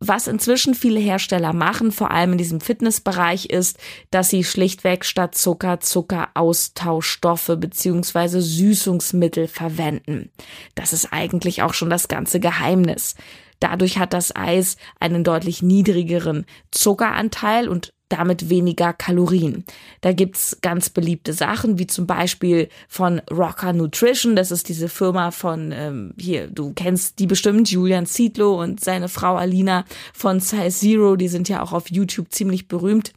Was 0.00 0.26
inzwischen 0.26 0.74
viele 0.74 1.00
Hersteller 1.00 1.52
machen, 1.52 1.92
vor 1.92 2.10
allem 2.10 2.32
in 2.32 2.38
diesem 2.38 2.60
Fitnessbereich, 2.60 3.46
ist, 3.46 3.78
dass 4.10 4.30
sie 4.30 4.44
schlichtweg 4.44 5.04
statt 5.04 5.34
Zucker 5.34 5.80
Zuckeraustauschstoffe 5.80 7.52
beziehungsweise 7.58 8.42
Süßungsmittel 8.42 9.48
verwenden. 9.48 10.30
Das 10.74 10.92
ist 10.92 11.12
eigentlich 11.12 11.62
auch 11.62 11.74
schon 11.74 11.90
das 11.90 12.08
ganze 12.08 12.40
Geheimnis. 12.40 13.14
Dadurch 13.60 13.98
hat 13.98 14.12
das 14.12 14.34
Eis 14.36 14.76
einen 15.00 15.24
deutlich 15.24 15.62
niedrigeren 15.62 16.44
Zuckeranteil 16.70 17.68
und 17.68 17.92
damit 18.08 18.48
weniger 18.48 18.92
Kalorien. 18.92 19.64
Da 20.00 20.12
gibt's 20.12 20.58
ganz 20.60 20.90
beliebte 20.90 21.32
Sachen, 21.32 21.78
wie 21.78 21.86
zum 21.86 22.06
Beispiel 22.06 22.68
von 22.88 23.20
Rocker 23.30 23.72
Nutrition. 23.72 24.36
Das 24.36 24.50
ist 24.50 24.68
diese 24.68 24.88
Firma 24.88 25.30
von, 25.30 25.72
ähm, 25.72 26.14
hier, 26.18 26.46
du 26.46 26.72
kennst 26.72 27.18
die 27.18 27.26
bestimmt, 27.26 27.70
Julian 27.70 28.06
Zietlow 28.06 28.60
und 28.62 28.80
seine 28.80 29.08
Frau 29.08 29.36
Alina 29.36 29.84
von 30.12 30.40
Size 30.40 30.70
Zero. 30.70 31.16
Die 31.16 31.28
sind 31.28 31.48
ja 31.48 31.62
auch 31.62 31.72
auf 31.72 31.90
YouTube 31.90 32.32
ziemlich 32.32 32.68
berühmt. 32.68 33.12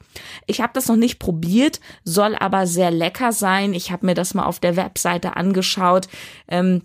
Ich 0.48 0.62
habe 0.62 0.74
das 0.74 0.88
noch 0.88 0.96
nicht 0.96 1.19
probiert, 1.19 1.79
soll 2.03 2.36
aber 2.36 2.65
sehr 2.65 2.91
lecker 2.91 3.31
sein. 3.31 3.74
Ich 3.74 3.91
habe 3.91 4.08
mir 4.08 4.15
das 4.15 4.34
mal 4.34 4.46
auf 4.46 4.60
der 4.60 4.75
Webseite 4.75 5.38
angeschaut. 5.38 6.08
Ähm, 6.48 6.81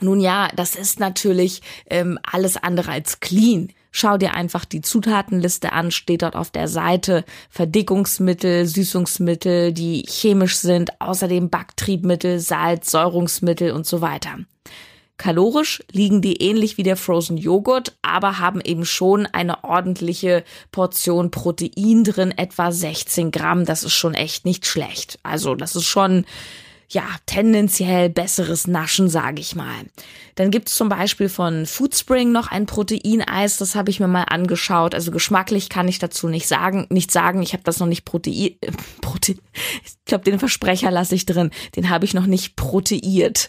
nun 0.00 0.20
ja, 0.20 0.48
das 0.54 0.74
ist 0.74 1.00
natürlich 1.00 1.62
ähm, 1.88 2.18
alles 2.22 2.56
andere 2.56 2.90
als 2.90 3.20
clean. 3.20 3.72
Schau 3.92 4.16
dir 4.16 4.34
einfach 4.34 4.64
die 4.64 4.80
Zutatenliste 4.80 5.72
an, 5.72 5.90
steht 5.90 6.22
dort 6.22 6.34
auf 6.34 6.50
der 6.50 6.66
Seite 6.66 7.24
Verdickungsmittel, 7.50 8.66
Süßungsmittel, 8.66 9.72
die 9.72 10.04
chemisch 10.08 10.56
sind, 10.56 11.00
außerdem 11.00 11.50
Backtriebmittel, 11.50 12.40
Salz, 12.40 12.90
Säurungsmittel 12.90 13.72
und 13.72 13.86
so 13.86 14.00
weiter. 14.00 14.38
Kalorisch 15.18 15.84
liegen 15.92 16.22
die 16.22 16.42
ähnlich 16.42 16.78
wie 16.78 16.82
der 16.82 16.96
Frozen 16.96 17.36
Joghurt, 17.36 17.96
aber 18.02 18.38
haben 18.38 18.60
eben 18.60 18.84
schon 18.84 19.26
eine 19.26 19.62
ordentliche 19.62 20.42
Portion 20.72 21.30
Protein 21.30 22.02
drin, 22.02 22.32
etwa 22.36 22.72
16 22.72 23.30
Gramm. 23.30 23.64
Das 23.66 23.84
ist 23.84 23.92
schon 23.92 24.14
echt 24.14 24.46
nicht 24.46 24.66
schlecht. 24.66 25.18
Also 25.22 25.54
das 25.54 25.76
ist 25.76 25.84
schon 25.84 26.24
ja, 26.92 27.04
tendenziell 27.24 28.10
besseres 28.10 28.66
Naschen, 28.66 29.08
sage 29.08 29.40
ich 29.40 29.54
mal. 29.54 29.86
Dann 30.34 30.50
gibt's 30.50 30.74
zum 30.74 30.88
Beispiel 30.88 31.28
von 31.28 31.64
Foodspring 31.66 32.32
noch 32.32 32.50
ein 32.50 32.66
Proteineis, 32.66 33.56
das 33.56 33.74
habe 33.74 33.90
ich 33.90 33.98
mir 33.98 34.08
mal 34.08 34.24
angeschaut. 34.24 34.94
Also 34.94 35.10
geschmacklich 35.10 35.70
kann 35.70 35.88
ich 35.88 35.98
dazu 35.98 36.28
nicht 36.28 36.46
sagen, 36.46 36.86
nicht 36.90 37.10
sagen, 37.10 37.42
ich 37.42 37.54
habe 37.54 37.62
das 37.62 37.80
noch 37.80 37.86
nicht 37.86 38.04
Protein, 38.04 38.56
äh, 38.60 38.72
Protein 39.00 39.38
ich 39.84 40.04
glaube, 40.04 40.24
den 40.24 40.38
Versprecher 40.38 40.90
lasse 40.90 41.14
ich 41.14 41.24
drin, 41.24 41.50
den 41.76 41.88
habe 41.88 42.04
ich 42.04 42.12
noch 42.12 42.26
nicht 42.26 42.56
proteiert. 42.56 43.48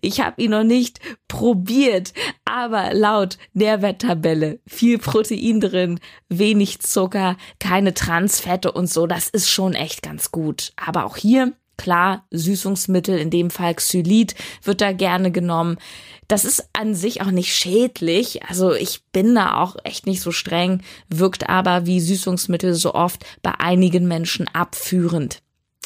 Ich 0.00 0.20
habe 0.20 0.40
ihn 0.42 0.50
noch 0.50 0.64
nicht 0.64 1.00
probiert, 1.28 2.12
aber 2.44 2.92
laut 2.92 3.38
Nährwerttabelle 3.52 4.60
viel 4.66 4.98
Protein 4.98 5.60
drin, 5.60 6.00
wenig 6.28 6.80
Zucker, 6.80 7.36
keine 7.58 7.94
Transfette 7.94 8.72
und 8.72 8.88
so, 8.88 9.06
das 9.06 9.28
ist 9.28 9.48
schon 9.48 9.74
echt 9.74 10.02
ganz 10.02 10.30
gut. 10.30 10.72
Aber 10.76 11.04
auch 11.04 11.16
hier 11.16 11.54
Klar, 11.78 12.26
Süßungsmittel, 12.30 13.18
in 13.18 13.30
dem 13.30 13.50
Fall 13.50 13.74
Xylit, 13.74 14.34
wird 14.62 14.82
da 14.82 14.92
gerne 14.92 15.30
genommen. 15.30 15.78
Das 16.26 16.44
ist 16.44 16.68
an 16.74 16.94
sich 16.94 17.22
auch 17.22 17.30
nicht 17.30 17.54
schädlich. 17.54 18.44
Also 18.44 18.74
ich 18.74 19.04
bin 19.12 19.34
da 19.34 19.62
auch 19.62 19.76
echt 19.84 20.06
nicht 20.06 20.20
so 20.20 20.32
streng, 20.32 20.82
wirkt 21.08 21.48
aber 21.48 21.86
wie 21.86 22.00
Süßungsmittel 22.00 22.74
so 22.74 22.94
oft 22.94 23.24
bei 23.42 23.52
einigen 23.58 24.06
Menschen 24.06 24.46
abführend. 24.48 25.40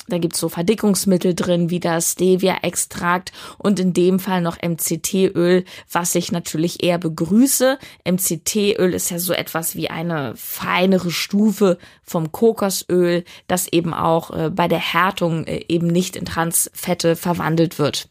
Da 0.09 0.19
gibt's 0.19 0.41
so 0.41 0.49
Verdickungsmittel 0.49 1.35
drin, 1.35 1.71
wie 1.71 1.79
das 1.79 2.13
Stevia-Extrakt 2.13 3.31
und 3.59 3.79
in 3.79 3.93
dem 3.93 4.19
Fall 4.19 4.41
noch 4.41 4.61
MCT-Öl, 4.61 5.65
was 5.91 6.15
ich 6.17 6.33
natürlich 6.33 6.83
eher 6.83 6.99
begrüße. 6.99 7.79
MCT-Öl 8.05 8.95
ist 8.95 9.11
ja 9.11 9.21
so 9.21 9.33
etwas 9.33 9.77
wie 9.77 9.91
eine 9.91 10.35
feinere 10.37 11.13
Stufe 11.13 11.79
vom 12.03 12.33
Kokosöl, 12.33 13.25
das 13.47 13.69
eben 13.69 13.95
auch 13.95 14.31
äh, 14.33 14.51
bei 14.51 14.67
der 14.67 14.81
Härtung 14.81 15.47
äh, 15.47 15.65
eben 15.69 15.87
nicht 15.87 16.17
in 16.17 16.25
Transfette 16.25 17.15
verwandelt 17.15 17.79
wird. 17.79 18.09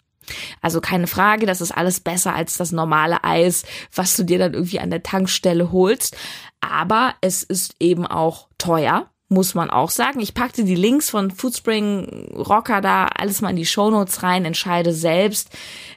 Also 0.62 0.80
keine 0.80 1.08
Frage, 1.08 1.46
das 1.46 1.60
ist 1.60 1.72
alles 1.72 2.00
besser 2.00 2.34
als 2.34 2.56
das 2.56 2.72
normale 2.72 3.24
Eis, 3.26 3.64
was 3.94 4.16
du 4.16 4.24
dir 4.24 4.40
dann 4.40 4.54
irgendwie 4.54 4.80
an 4.80 4.92
der 4.92 5.04
Tankstelle 5.04 5.74
holst. 5.74 6.16
Aber 6.62 7.16
es 7.20 7.44
ist 7.44 7.76
eben 7.80 8.06
auch 8.06 8.48
teuer 8.58 9.10
muss 9.32 9.56
man 9.56 9.70
auch 9.70 9.90
sagen. 9.90 10.20
Ich 10.20 10.34
packte 10.34 10.66
die 10.66 10.76
Links 10.76 11.10
von 11.10 11.32
Foodspring 11.32 12.28
Rocker 12.36 12.82
da 12.82 13.06
alles 13.06 13.42
mal 13.42 13.50
in 13.50 13.56
die 13.56 13.66
Shownotes 13.66 14.24
rein, 14.24 14.44
entscheide 14.44 14.94
selbst. 14.94 15.50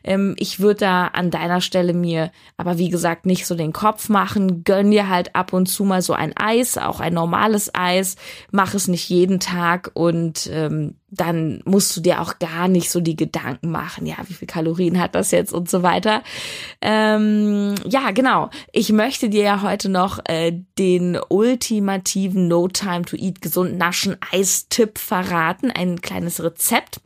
Ähm, 0.05 0.35
ich 0.39 0.61
würde 0.61 0.81
da 0.81 1.07
an 1.09 1.31
deiner 1.31 1.61
Stelle 1.61 1.95
mir 1.95 2.31
aber 2.57 2.79
wie 2.79 2.89
gesagt 2.89 3.27
nicht 3.27 3.47
so 3.47 3.55
den 3.55 3.73
Kopf 3.73 4.09
machen. 4.09 4.65
Gönn 4.65 4.91
dir 4.91 5.09
halt 5.09 5.35
ab 5.35 5.53
und 5.53 5.67
zu 5.67 5.85
mal 5.85 6.03
so 6.03 6.13
ein 6.13 6.37
Eis, 6.37 6.79
auch 6.79 7.01
ein 7.01 7.15
normales 7.15 7.75
Eis. 7.75 8.17
Mach 8.51 8.75
es 8.75 8.89
nicht 8.89 9.09
jeden 9.09 9.41
Tag 9.41 9.91
und 9.95 10.49
ähm, 10.53 10.95
dann 11.15 11.61
musst 11.65 11.97
du 11.97 12.01
dir 12.01 12.21
auch 12.21 12.39
gar 12.39 12.69
nicht 12.69 12.91
so 12.91 13.01
die 13.01 13.17
Gedanken 13.17 13.71
machen, 13.71 14.07
ja, 14.07 14.17
wie 14.27 14.35
viel 14.35 14.49
Kalorien 14.49 15.01
hat 15.01 15.15
das 15.15 15.31
jetzt 15.31 15.53
und 15.53 15.71
so 15.71 15.83
weiter. 15.83 16.23
Ähm, 16.81 17.75
ja, 17.85 18.11
genau. 18.11 18.51
Ich 18.73 18.91
möchte 18.93 19.29
dir 19.29 19.43
ja 19.43 19.63
heute 19.63 19.89
noch 19.89 20.19
äh, 20.25 20.53
den 20.79 21.19
ultimativen 21.29 22.49
No 22.49 22.69
Time 22.69 23.03
to 23.03 23.17
Eat 23.17 23.41
gesund 23.41 23.79
naschen 23.79 24.17
Eistipp 24.33 24.99
verraten, 24.99 25.71
ein 25.71 26.01
kleines 26.01 26.43
Rezept. 26.43 27.01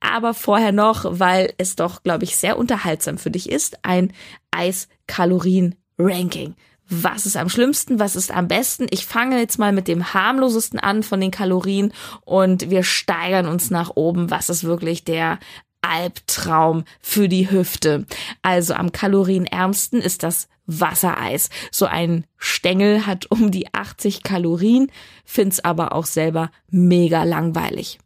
Aber 0.00 0.34
vorher 0.34 0.72
noch, 0.72 1.04
weil 1.18 1.52
es 1.58 1.76
doch, 1.76 2.02
glaube 2.02 2.24
ich, 2.24 2.36
sehr 2.40 2.58
unterhaltsam 2.58 3.18
für 3.18 3.30
dich 3.30 3.50
ist, 3.50 3.84
ein 3.84 4.12
Eiskalorien-Ranking 4.50 6.54
was 6.90 7.24
ist 7.24 7.36
am 7.36 7.48
schlimmsten, 7.48 8.00
was 8.00 8.16
ist 8.16 8.32
am 8.32 8.48
besten. 8.48 8.86
Ich 8.90 9.06
fange 9.06 9.38
jetzt 9.38 9.58
mal 9.58 9.72
mit 9.72 9.86
dem 9.86 10.12
harmlosesten 10.12 10.80
an 10.80 11.04
von 11.04 11.20
den 11.20 11.30
Kalorien 11.30 11.92
und 12.24 12.68
wir 12.68 12.82
steigern 12.82 13.46
uns 13.46 13.70
nach 13.70 13.92
oben, 13.94 14.30
was 14.30 14.50
ist 14.50 14.64
wirklich 14.64 15.04
der 15.04 15.38
Albtraum 15.82 16.84
für 17.00 17.28
die 17.28 17.50
Hüfte. 17.50 18.06
Also 18.42 18.74
am 18.74 18.92
kalorienärmsten 18.92 20.00
ist 20.00 20.24
das 20.24 20.48
Wassereis. 20.66 21.48
So 21.70 21.86
ein 21.86 22.26
Stängel 22.36 23.06
hat 23.06 23.30
um 23.30 23.50
die 23.50 23.72
80 23.72 24.22
Kalorien, 24.22 24.90
find's 25.24 25.60
aber 25.60 25.94
auch 25.94 26.06
selber 26.06 26.50
mega 26.70 27.24
langweilig. 27.24 27.98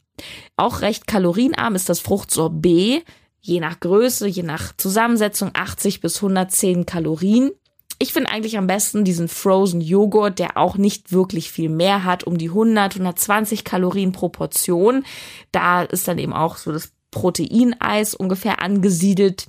Auch 0.56 0.82
recht 0.82 1.06
kalorienarm 1.06 1.74
ist 1.74 1.88
das 1.88 2.00
Fruchtsorbet, 2.00 3.04
je 3.44 3.60
nach 3.60 3.78
Größe, 3.78 4.26
je 4.26 4.42
nach 4.42 4.74
Zusammensetzung 4.76 5.50
80 5.52 6.00
bis 6.00 6.16
110 6.16 6.86
Kalorien. 6.86 7.50
Ich 7.98 8.12
finde 8.12 8.30
eigentlich 8.30 8.56
am 8.56 8.66
besten 8.66 9.04
diesen 9.04 9.28
Frozen 9.28 9.80
Joghurt, 9.80 10.38
der 10.38 10.56
auch 10.56 10.76
nicht 10.76 11.12
wirklich 11.12 11.52
viel 11.52 11.68
mehr 11.68 12.04
hat, 12.04 12.24
um 12.24 12.38
die 12.38 12.48
100, 12.48 12.94
120 12.94 13.62
Kalorien 13.62 14.12
pro 14.12 14.30
Portion. 14.30 15.04
Da 15.52 15.82
ist 15.82 16.08
dann 16.08 16.18
eben 16.18 16.32
auch 16.32 16.56
so 16.56 16.72
das 16.72 16.92
Proteineis 17.14 18.14
ungefähr 18.14 18.60
angesiedelt. 18.60 19.46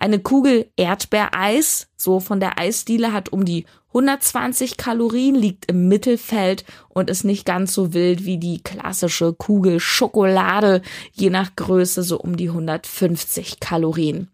Eine 0.00 0.18
Kugel 0.18 0.70
Erdbeereis, 0.76 1.88
so 1.96 2.18
von 2.18 2.40
der 2.40 2.58
Eisdiele, 2.58 3.12
hat 3.12 3.28
um 3.28 3.44
die 3.44 3.66
120 3.88 4.78
Kalorien, 4.78 5.34
liegt 5.34 5.66
im 5.66 5.86
Mittelfeld 5.86 6.64
und 6.88 7.10
ist 7.10 7.24
nicht 7.24 7.44
ganz 7.44 7.74
so 7.74 7.92
wild 7.92 8.24
wie 8.24 8.38
die 8.38 8.62
klassische 8.62 9.34
Kugel 9.34 9.78
Schokolade, 9.80 10.80
je 11.12 11.30
nach 11.30 11.54
Größe 11.54 12.02
so 12.02 12.18
um 12.18 12.36
die 12.36 12.48
150 12.48 13.60
Kalorien 13.60 14.33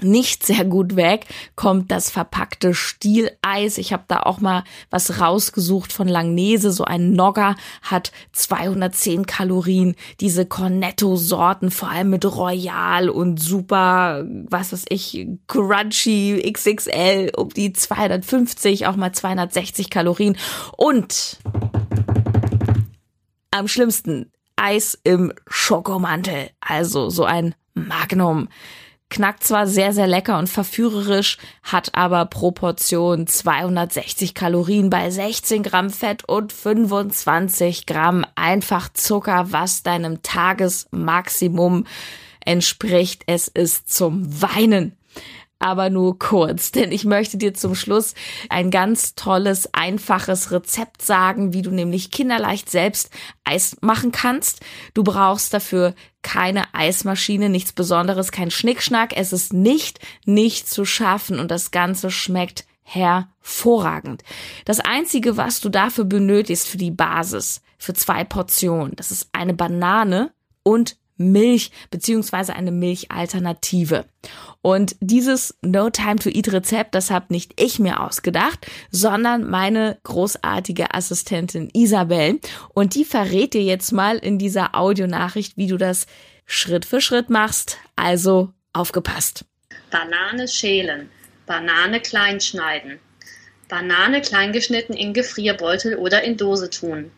nicht 0.00 0.44
sehr 0.44 0.64
gut 0.64 0.96
weg 0.96 1.26
kommt 1.54 1.90
das 1.90 2.10
verpackte 2.10 2.74
Stieleis. 2.74 3.78
Ich 3.78 3.92
habe 3.92 4.04
da 4.08 4.20
auch 4.20 4.40
mal 4.40 4.64
was 4.90 5.20
rausgesucht 5.20 5.92
von 5.92 6.08
Langnese. 6.08 6.72
So 6.72 6.84
ein 6.84 7.12
Nogger 7.12 7.56
hat 7.82 8.10
210 8.32 9.26
Kalorien. 9.26 9.94
Diese 10.20 10.46
Cornetto-Sorten, 10.46 11.70
vor 11.70 11.90
allem 11.90 12.10
mit 12.10 12.24
Royal 12.24 13.08
und 13.10 13.40
super, 13.40 14.24
was 14.48 14.72
weiß 14.72 14.84
ich, 14.88 15.26
Crunchy 15.46 16.50
XXL 16.52 17.32
um 17.36 17.50
die 17.50 17.72
250, 17.72 18.86
auch 18.86 18.96
mal 18.96 19.12
260 19.12 19.90
Kalorien. 19.90 20.36
Und 20.76 21.38
am 23.50 23.68
schlimmsten 23.68 24.32
Eis 24.56 24.98
im 25.04 25.32
Schokomantel. 25.46 26.50
Also 26.60 27.10
so 27.10 27.24
ein 27.24 27.54
Magnum 27.74 28.48
knackt 29.12 29.44
zwar 29.44 29.66
sehr, 29.66 29.92
sehr 29.92 30.06
lecker 30.06 30.38
und 30.38 30.48
verführerisch, 30.48 31.36
hat 31.62 31.94
aber 31.94 32.24
Proportion 32.24 33.26
260 33.26 34.34
Kalorien 34.34 34.88
bei 34.88 35.10
16 35.10 35.62
Gramm 35.62 35.90
Fett 35.90 36.26
und 36.26 36.52
25 36.52 37.84
Gramm 37.84 38.24
einfach 38.36 38.88
Zucker, 38.94 39.52
was 39.52 39.82
deinem 39.82 40.22
Tagesmaximum 40.22 41.84
entspricht. 42.40 43.24
Es 43.26 43.48
ist 43.48 43.92
zum 43.92 44.42
Weinen 44.42 44.96
aber 45.62 45.90
nur 45.90 46.18
kurz, 46.18 46.72
denn 46.72 46.92
ich 46.92 47.04
möchte 47.04 47.36
dir 47.36 47.54
zum 47.54 47.74
Schluss 47.74 48.14
ein 48.48 48.70
ganz 48.70 49.14
tolles, 49.14 49.72
einfaches 49.72 50.50
Rezept 50.50 51.02
sagen, 51.02 51.52
wie 51.52 51.62
du 51.62 51.70
nämlich 51.70 52.10
kinderleicht 52.10 52.70
selbst 52.70 53.10
Eis 53.44 53.76
machen 53.80 54.12
kannst. 54.12 54.60
Du 54.94 55.04
brauchst 55.04 55.54
dafür 55.54 55.94
keine 56.22 56.72
Eismaschine, 56.74 57.48
nichts 57.48 57.72
Besonderes, 57.72 58.32
kein 58.32 58.50
Schnickschnack. 58.50 59.16
Es 59.16 59.32
ist 59.32 59.52
nicht, 59.52 60.00
nicht 60.24 60.68
zu 60.68 60.84
schaffen 60.84 61.38
und 61.38 61.50
das 61.50 61.70
Ganze 61.70 62.10
schmeckt 62.10 62.64
hervorragend. 62.82 64.22
Das 64.64 64.80
einzige, 64.80 65.36
was 65.36 65.60
du 65.60 65.68
dafür 65.68 66.04
benötigst 66.04 66.68
für 66.68 66.76
die 66.76 66.90
Basis, 66.90 67.62
für 67.78 67.94
zwei 67.94 68.24
Portionen, 68.24 68.94
das 68.96 69.10
ist 69.10 69.28
eine 69.32 69.54
Banane 69.54 70.32
und 70.62 70.96
Milch 71.16 71.70
beziehungsweise 71.90 72.54
eine 72.54 72.70
Milchalternative. 72.70 74.04
Und 74.60 74.96
dieses 75.00 75.56
No 75.62 75.90
Time 75.90 76.16
to 76.16 76.28
Eat 76.30 76.52
Rezept, 76.52 76.94
das 76.94 77.10
habe 77.10 77.26
nicht 77.30 77.60
ich 77.60 77.78
mir 77.78 78.00
ausgedacht, 78.00 78.66
sondern 78.90 79.48
meine 79.48 79.98
großartige 80.04 80.94
Assistentin 80.94 81.70
Isabel. 81.72 82.40
Und 82.74 82.94
die 82.94 83.04
verrät 83.04 83.54
dir 83.54 83.62
jetzt 83.62 83.92
mal 83.92 84.18
in 84.18 84.38
dieser 84.38 84.74
Audionachricht, 84.74 85.56
wie 85.56 85.66
du 85.66 85.76
das 85.76 86.06
Schritt 86.46 86.84
für 86.84 87.00
Schritt 87.00 87.30
machst. 87.30 87.78
Also 87.96 88.52
aufgepasst. 88.72 89.44
Banane 89.90 90.48
schälen, 90.48 91.10
Banane 91.46 92.00
klein 92.00 92.40
schneiden, 92.40 92.98
Banane 93.68 94.20
kleingeschnitten 94.20 94.94
in 94.94 95.12
Gefrierbeutel 95.12 95.96
oder 95.96 96.22
in 96.22 96.36
Dose 96.36 96.70
tun 96.70 97.10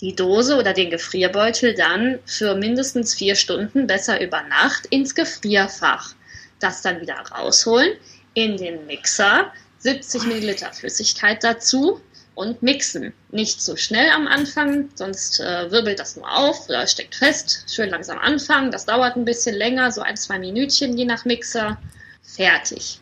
die 0.00 0.14
Dose 0.14 0.56
oder 0.56 0.72
den 0.72 0.90
Gefrierbeutel 0.90 1.74
dann 1.74 2.18
für 2.24 2.54
mindestens 2.54 3.14
vier 3.14 3.34
Stunden, 3.34 3.86
besser 3.86 4.20
über 4.20 4.42
Nacht, 4.42 4.86
ins 4.86 5.14
Gefrierfach. 5.14 6.14
Das 6.60 6.82
dann 6.82 7.00
wieder 7.00 7.14
rausholen, 7.14 7.92
in 8.34 8.56
den 8.56 8.86
Mixer, 8.86 9.52
70 9.78 10.24
Milliliter 10.24 10.72
Flüssigkeit 10.72 11.42
dazu 11.42 12.00
und 12.34 12.62
mixen. 12.62 13.12
Nicht 13.30 13.60
zu 13.60 13.76
schnell 13.76 14.10
am 14.10 14.28
Anfang, 14.28 14.88
sonst 14.94 15.40
äh, 15.40 15.70
wirbelt 15.70 15.98
das 15.98 16.16
nur 16.16 16.30
auf 16.30 16.68
oder 16.68 16.86
steckt 16.86 17.16
fest. 17.16 17.64
Schön 17.68 17.90
langsam 17.90 18.18
anfangen, 18.18 18.70
das 18.70 18.86
dauert 18.86 19.16
ein 19.16 19.24
bisschen 19.24 19.56
länger, 19.56 19.90
so 19.90 20.02
ein, 20.02 20.16
zwei 20.16 20.38
Minütchen 20.38 20.96
je 20.96 21.04
nach 21.04 21.24
Mixer. 21.24 21.76
Fertig. 22.22 23.00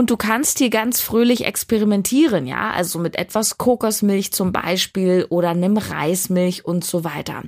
Und 0.00 0.08
du 0.08 0.16
kannst 0.16 0.56
hier 0.56 0.70
ganz 0.70 1.02
fröhlich 1.02 1.44
experimentieren, 1.44 2.46
ja, 2.46 2.70
also 2.70 2.98
mit 2.98 3.16
etwas 3.16 3.58
Kokosmilch 3.58 4.32
zum 4.32 4.50
Beispiel 4.50 5.26
oder 5.28 5.50
einem 5.50 5.76
Reismilch 5.76 6.64
und 6.64 6.86
so 6.86 7.04
weiter. 7.04 7.42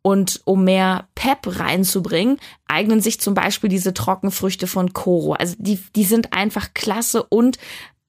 Und 0.00 0.40
um 0.46 0.64
mehr 0.64 1.08
Pep 1.14 1.40
reinzubringen, 1.60 2.38
eignen 2.66 3.02
sich 3.02 3.20
zum 3.20 3.34
Beispiel 3.34 3.68
diese 3.68 3.92
Trockenfrüchte 3.92 4.66
von 4.66 4.94
Koro. 4.94 5.34
Also 5.34 5.56
die, 5.58 5.78
die 5.94 6.04
sind 6.04 6.32
einfach 6.32 6.72
klasse 6.72 7.22
und 7.22 7.58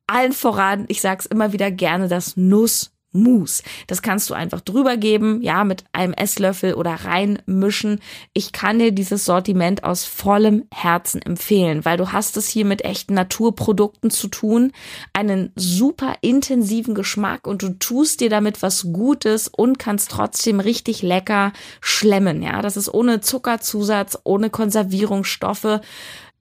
allen 0.08 0.32
voran, 0.32 0.86
ich 0.88 1.02
sag's 1.02 1.26
immer 1.26 1.52
wieder 1.52 1.70
gerne, 1.70 2.08
das 2.08 2.38
Nuss 2.38 2.94
Mousse. 3.12 3.64
Das 3.88 4.02
kannst 4.02 4.30
du 4.30 4.34
einfach 4.34 4.62
drüber 4.62 4.98
geben, 4.98 5.42
ja, 5.42 5.64
mit 5.64 5.84
einem 5.92 6.14
Esslöffel 6.14 6.74
oder 6.74 6.94
reinmischen. 6.94 8.00
Ich 8.34 8.52
kann 8.52 8.80
dir 8.80 8.92
dieses 8.92 9.26
Sortiment 9.26 9.84
aus 9.84 10.06
vollem 10.06 10.64
Herzen 10.74 11.22
empfehlen, 11.22 11.86
weil 11.86 11.98
du 11.98 12.12
hast 12.12 12.38
es 12.38 12.48
hier 12.48 12.66
mit 12.66 12.84
echten 12.84 13.14
Naturprodukten 13.14 14.12
zu 14.12 14.28
tun, 14.28 14.72
einen 15.14 15.52
super 15.56 16.16
intensiven 16.22 16.96
Geschmack 16.96 17.48
und 17.48 17.62
du 17.62 17.70
tust 17.70 18.22
dir 18.22 18.30
damit 18.30 18.62
was 18.62 18.94
Gutes 18.94 19.48
und 19.48 19.80
kannst 19.80 20.12
trotzdem 20.12 20.60
richtig 20.60 21.02
lecker 21.02 21.54
schlemmen, 21.82 22.42
ja. 22.42 22.62
Das 22.62 22.78
ist 22.78 22.94
ohne 22.94 23.22
Zuckerzusatz, 23.22 24.18
ohne 24.24 24.50
Konservierungsstoffe 24.50 25.82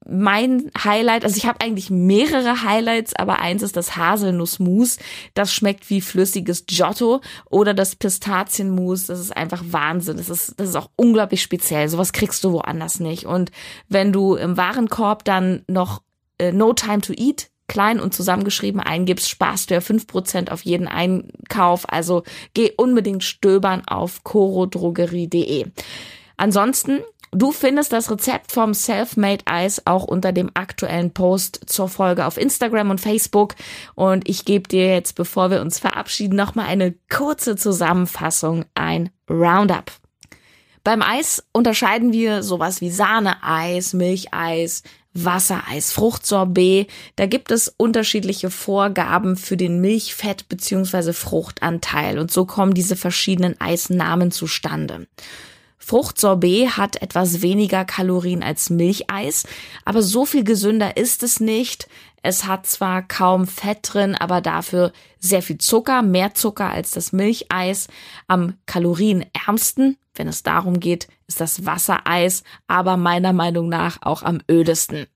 mein 0.09 0.71
Highlight, 0.83 1.25
also 1.25 1.37
ich 1.37 1.47
habe 1.47 1.61
eigentlich 1.61 1.91
mehrere 1.91 2.63
Highlights, 2.63 3.15
aber 3.15 3.41
eins 3.41 3.63
ist 3.63 3.77
das 3.77 3.97
Haselnussmus. 3.97 4.99
Das 5.35 5.53
schmeckt 5.53 5.91
wie 5.91 6.01
flüssiges 6.01 6.65
Giotto 6.67 7.21
oder 7.51 7.75
das 7.75 7.97
Pistazienmus. 7.97 9.07
Das 9.07 9.21
ist 9.21 9.37
einfach 9.37 9.63
Wahnsinn. 9.67 10.17
Das 10.17 10.31
ist, 10.31 10.55
das 10.59 10.71
ist 10.71 10.77
auch 10.77 10.91
unglaublich 10.97 11.43
speziell. 11.43 11.89
Sowas 11.89 12.13
kriegst 12.13 12.43
du 12.45 12.53
woanders 12.53 12.99
nicht. 12.99 13.27
Und 13.27 13.53
wenn 13.89 14.13
du 14.13 14.37
im 14.37 14.57
Warenkorb 14.57 15.25
dann 15.25 15.65
noch 15.69 16.03
äh, 16.39 16.51
No 16.53 16.73
Time 16.73 17.03
to 17.03 17.13
Eat 17.13 17.51
klein 17.69 18.01
und 18.01 18.15
zusammengeschrieben 18.15 18.81
eingibst, 18.81 19.29
sparst 19.29 19.71
du 19.71 19.75
ja 19.75 19.81
fünf 19.81 20.07
Prozent 20.07 20.51
auf 20.51 20.63
jeden 20.63 20.89
Einkauf. 20.89 21.89
Also 21.89 22.25
geh 22.55 22.73
unbedingt 22.77 23.23
stöbern 23.23 23.83
auf 23.87 24.25
corodrogerie.de. 24.25 25.67
Ansonsten 26.37 27.01
Du 27.33 27.53
findest 27.53 27.93
das 27.93 28.11
Rezept 28.11 28.51
vom 28.51 28.75
Self-Made 28.75 29.45
Eis 29.47 29.87
auch 29.87 30.03
unter 30.03 30.33
dem 30.33 30.51
aktuellen 30.55 31.13
Post 31.13 31.61
zur 31.67 31.89
Folge 31.89 32.27
auf 32.27 32.37
Instagram 32.37 32.91
und 32.91 33.01
Facebook. 33.01 33.55
Und 33.95 34.29
ich 34.29 34.45
gebe 34.45 34.69
dir 34.69 34.93
jetzt, 34.93 35.15
bevor 35.15 35.51
wir 35.53 35.61
uns 35.61 35.79
verabschieden, 35.79 36.35
nochmal 36.35 36.67
eine 36.67 36.95
kurze 37.09 37.55
Zusammenfassung, 37.55 38.65
ein 38.75 39.11
Roundup. 39.29 39.93
Beim 40.83 41.03
Eis 41.03 41.45
unterscheiden 41.53 42.13
wir 42.13 42.43
sowas 42.43 42.81
wie 42.81 42.91
Sahneeis, 42.91 43.93
Milcheis, 43.93 44.83
Wassereis, 45.13 45.93
Fruchtsorbet. 45.93 46.91
Da 47.15 47.27
gibt 47.27 47.53
es 47.53 47.73
unterschiedliche 47.77 48.51
Vorgaben 48.51 49.37
für 49.37 49.57
den 49.57 49.81
Milchfett 49.81 50.49
bzw. 50.49 51.13
Fruchtanteil 51.13 52.19
und 52.19 52.33
so 52.33 52.45
kommen 52.45 52.75
diese 52.75 52.97
verschiedenen 52.97 53.61
Eisnamen 53.61 54.33
zustande. 54.33 55.07
Fruchtsorbet 55.91 56.77
hat 56.77 57.03
etwas 57.03 57.43
weniger 57.43 57.85
Kalorien 57.85 58.45
als 58.45 58.71
Milcheis, 58.71 59.45
aber 59.85 60.03
so 60.03 60.25
viel 60.25 60.45
gesünder 60.45 60.97
ist 60.97 61.25
es 61.25 61.41
nicht. 61.41 61.89
Es 62.23 62.47
hat 62.47 62.65
zwar 62.67 63.03
kaum 63.03 63.49
Fett 63.49 63.79
drin, 63.83 64.15
aber 64.15 64.41
dafür 64.41 64.93
sehr 65.19 65.43
viel 65.43 65.59
Zucker, 65.59 66.03
mehr 66.03 66.33
Zucker 66.33 66.71
als 66.71 66.93
das 66.93 67.13
Milcheis. 67.13 67.89
Am 68.29 68.55
kalorienärmsten, 68.67 69.97
wenn 70.15 70.29
es 70.29 70.45
darum 70.45 70.79
geht, 70.79 71.09
ist 71.27 71.41
das 71.41 71.67
Wassereis, 71.67 72.45
aber 72.69 72.97
meiner 72.97 73.33
Meinung 73.33 73.69
nach 73.69 73.99
auch 74.03 74.23
am 74.23 74.41
ödesten. 74.49 75.09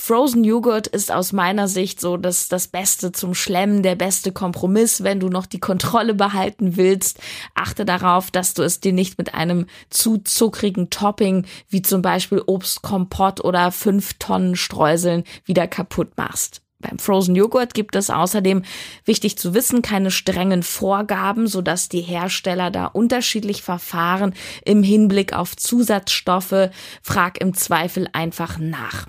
Frozen 0.00 0.44
Joghurt 0.44 0.86
ist 0.86 1.12
aus 1.12 1.32
meiner 1.32 1.66
Sicht 1.66 2.00
so 2.00 2.16
das, 2.16 2.48
das 2.48 2.68
Beste 2.68 3.10
zum 3.12 3.34
Schlemmen, 3.34 3.82
der 3.82 3.96
beste 3.96 4.32
Kompromiss, 4.32 5.02
wenn 5.02 5.18
du 5.18 5.28
noch 5.28 5.44
die 5.44 5.58
Kontrolle 5.58 6.14
behalten 6.14 6.76
willst. 6.76 7.18
Achte 7.54 7.84
darauf, 7.84 8.30
dass 8.30 8.54
du 8.54 8.62
es 8.62 8.80
dir 8.80 8.92
nicht 8.92 9.18
mit 9.18 9.34
einem 9.34 9.66
zu 9.90 10.16
zuckrigen 10.18 10.88
Topping, 10.88 11.46
wie 11.68 11.82
zum 11.82 12.00
Beispiel 12.00 12.40
Obstkompott 12.46 13.44
oder 13.44 13.70
fünf 13.72 14.14
Tonnen 14.14 14.56
Streuseln, 14.56 15.24
wieder 15.44 15.66
kaputt 15.66 16.16
machst. 16.16 16.62
Beim 16.78 17.00
Frozen 17.00 17.34
Joghurt 17.34 17.74
gibt 17.74 17.96
es 17.96 18.08
außerdem, 18.08 18.62
wichtig 19.04 19.36
zu 19.36 19.52
wissen, 19.52 19.82
keine 19.82 20.12
strengen 20.12 20.62
Vorgaben, 20.62 21.48
sodass 21.48 21.88
die 21.88 22.02
Hersteller 22.02 22.70
da 22.70 22.86
unterschiedlich 22.86 23.62
verfahren 23.62 24.32
im 24.64 24.84
Hinblick 24.84 25.34
auf 25.34 25.56
Zusatzstoffe. 25.56 26.70
Frag 27.02 27.40
im 27.40 27.52
Zweifel 27.52 28.08
einfach 28.12 28.58
nach. 28.58 29.06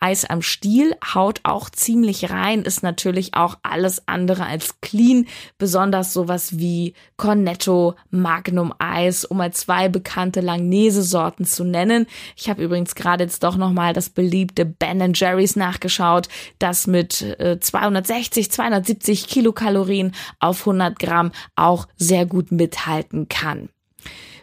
Eis 0.00 0.24
am 0.24 0.42
Stiel 0.42 0.94
haut 1.14 1.40
auch 1.42 1.70
ziemlich 1.70 2.30
rein, 2.30 2.62
ist 2.62 2.82
natürlich 2.82 3.34
auch 3.34 3.58
alles 3.62 4.06
andere 4.06 4.46
als 4.46 4.80
clean, 4.80 5.26
besonders 5.58 6.12
sowas 6.12 6.58
wie 6.58 6.94
Cornetto, 7.16 7.94
Magnum 8.10 8.72
Eis, 8.78 9.24
um 9.24 9.38
mal 9.38 9.52
zwei 9.52 9.88
bekannte 9.88 10.40
Langnese-Sorten 10.40 11.44
zu 11.44 11.64
nennen. 11.64 12.06
Ich 12.36 12.48
habe 12.48 12.62
übrigens 12.62 12.94
gerade 12.94 13.24
jetzt 13.24 13.42
doch 13.42 13.56
nochmal 13.56 13.92
das 13.92 14.10
beliebte 14.10 14.64
Ben 14.64 15.12
Jerry's 15.14 15.56
nachgeschaut, 15.56 16.28
das 16.58 16.86
mit 16.86 17.22
äh, 17.22 17.58
260, 17.58 18.50
270 18.50 19.26
Kilokalorien 19.26 20.12
auf 20.40 20.60
100 20.60 20.98
Gramm 20.98 21.32
auch 21.56 21.86
sehr 21.96 22.26
gut 22.26 22.52
mithalten 22.52 23.28
kann. 23.28 23.68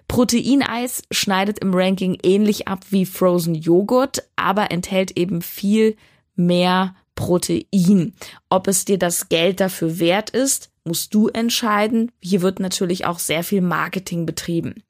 Proteineis 0.09 1.03
schneidet 1.11 1.59
im 1.59 1.73
Ranking 1.73 2.17
ähnlich 2.23 2.67
ab 2.67 2.83
wie 2.89 3.05
Frozen 3.05 3.55
Joghurt, 3.55 4.23
aber 4.35 4.71
enthält 4.71 5.17
eben 5.17 5.41
viel 5.41 5.95
mehr 6.35 6.95
Protein. 7.15 8.13
Ob 8.49 8.67
es 8.67 8.83
dir 8.85 8.97
das 8.97 9.29
Geld 9.29 9.61
dafür 9.61 9.99
wert 9.99 10.31
ist, 10.31 10.71
musst 10.83 11.13
du 11.13 11.27
entscheiden. 11.27 12.11
Hier 12.21 12.41
wird 12.41 12.59
natürlich 12.59 13.05
auch 13.05 13.19
sehr 13.19 13.43
viel 13.43 13.61
Marketing 13.61 14.25
betrieben. 14.25 14.83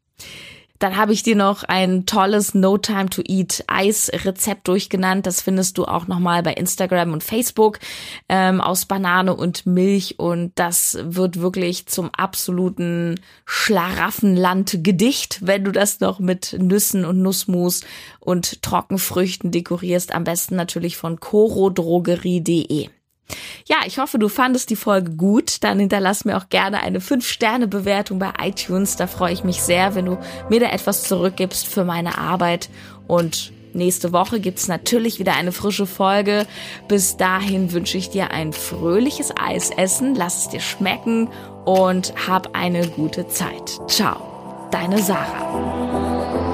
Dann 0.80 0.96
habe 0.96 1.12
ich 1.12 1.24
dir 1.24 1.36
noch 1.36 1.64
ein 1.64 2.06
tolles 2.06 2.56
No 2.56 2.78
Time 2.78 3.10
to 3.10 3.22
Eat 3.28 3.66
Eis 3.68 4.10
Rezept 4.24 4.68
durchgenannt. 4.70 5.26
Das 5.26 5.42
findest 5.42 5.78
du 5.78 5.84
auch 5.86 6.08
nochmal 6.08 6.42
bei 6.42 6.54
Instagram 6.54 7.12
und 7.12 7.22
Facebook 7.22 7.80
ähm, 8.30 8.62
aus 8.62 8.86
Banane 8.86 9.36
und 9.36 9.66
Milch. 9.66 10.20
Und 10.20 10.54
das 10.56 10.98
wird 11.02 11.42
wirklich 11.42 11.88
zum 11.88 12.10
absoluten 12.14 13.20
Schlaraffenland 13.46 14.80
Gedicht, 14.82 15.46
wenn 15.46 15.66
du 15.66 15.74
das 15.74 16.00
noch 16.00 16.20
mit 16.20 16.56
Nüssen 16.58 17.04
und 17.04 17.22
Nussmus 17.22 17.82
und 18.22 18.62
Trockenfrüchten 18.62 19.52
dekorierst. 19.52 20.14
Am 20.14 20.24
besten 20.24 20.56
natürlich 20.56 20.96
von 20.96 21.20
corodrogerie.de. 21.20 22.90
Ja, 23.68 23.78
ich 23.86 24.00
hoffe, 24.00 24.20
du 24.20 24.30
fandest 24.30 24.70
die 24.70 24.76
Folge 24.76 25.12
gut. 25.12 25.64
Dann 25.64 25.80
hinterlass 25.80 26.26
mir 26.26 26.38
auch 26.38 26.50
gerne 26.50 26.82
eine 26.82 27.00
5-Sterne-Bewertung 27.00 28.20
bei 28.20 28.32
iTunes. 28.42 28.96
Da 28.96 29.08
freue 29.08 29.34
ich 29.34 29.44
mich 29.44 29.62
sehr, 29.62 29.96
wenn 29.96 30.06
du 30.06 30.18
mir 30.50 30.60
da 30.60 30.68
etwas 30.72 31.04
zurückgibst 31.04 31.68
für 31.68 31.84
meine 31.84 32.18
Arbeit. 32.18 32.70
Und 33.08 33.52
nächste 33.74 34.12
Woche 34.12 34.40
gibt's 34.40 34.68
natürlich 34.68 35.20
wieder 35.20 35.36
eine 35.36 35.52
frische 35.52 35.86
Folge. 35.86 36.48
Bis 36.88 37.18
dahin 37.18 37.72
wünsche 37.72 37.98
ich 37.98 38.10
dir 38.10 38.32
ein 38.32 38.54
fröhliches 38.54 39.34
Eisessen. 39.38 40.16
Lass 40.16 40.46
es 40.46 40.50
dir 40.50 40.62
schmecken 40.62 41.30
und 41.66 42.14
hab 42.28 42.56
eine 42.56 42.88
gute 42.88 43.28
Zeit. 43.28 43.78
Ciao, 43.88 44.68
deine 44.72 45.02
Sarah. 45.02 46.49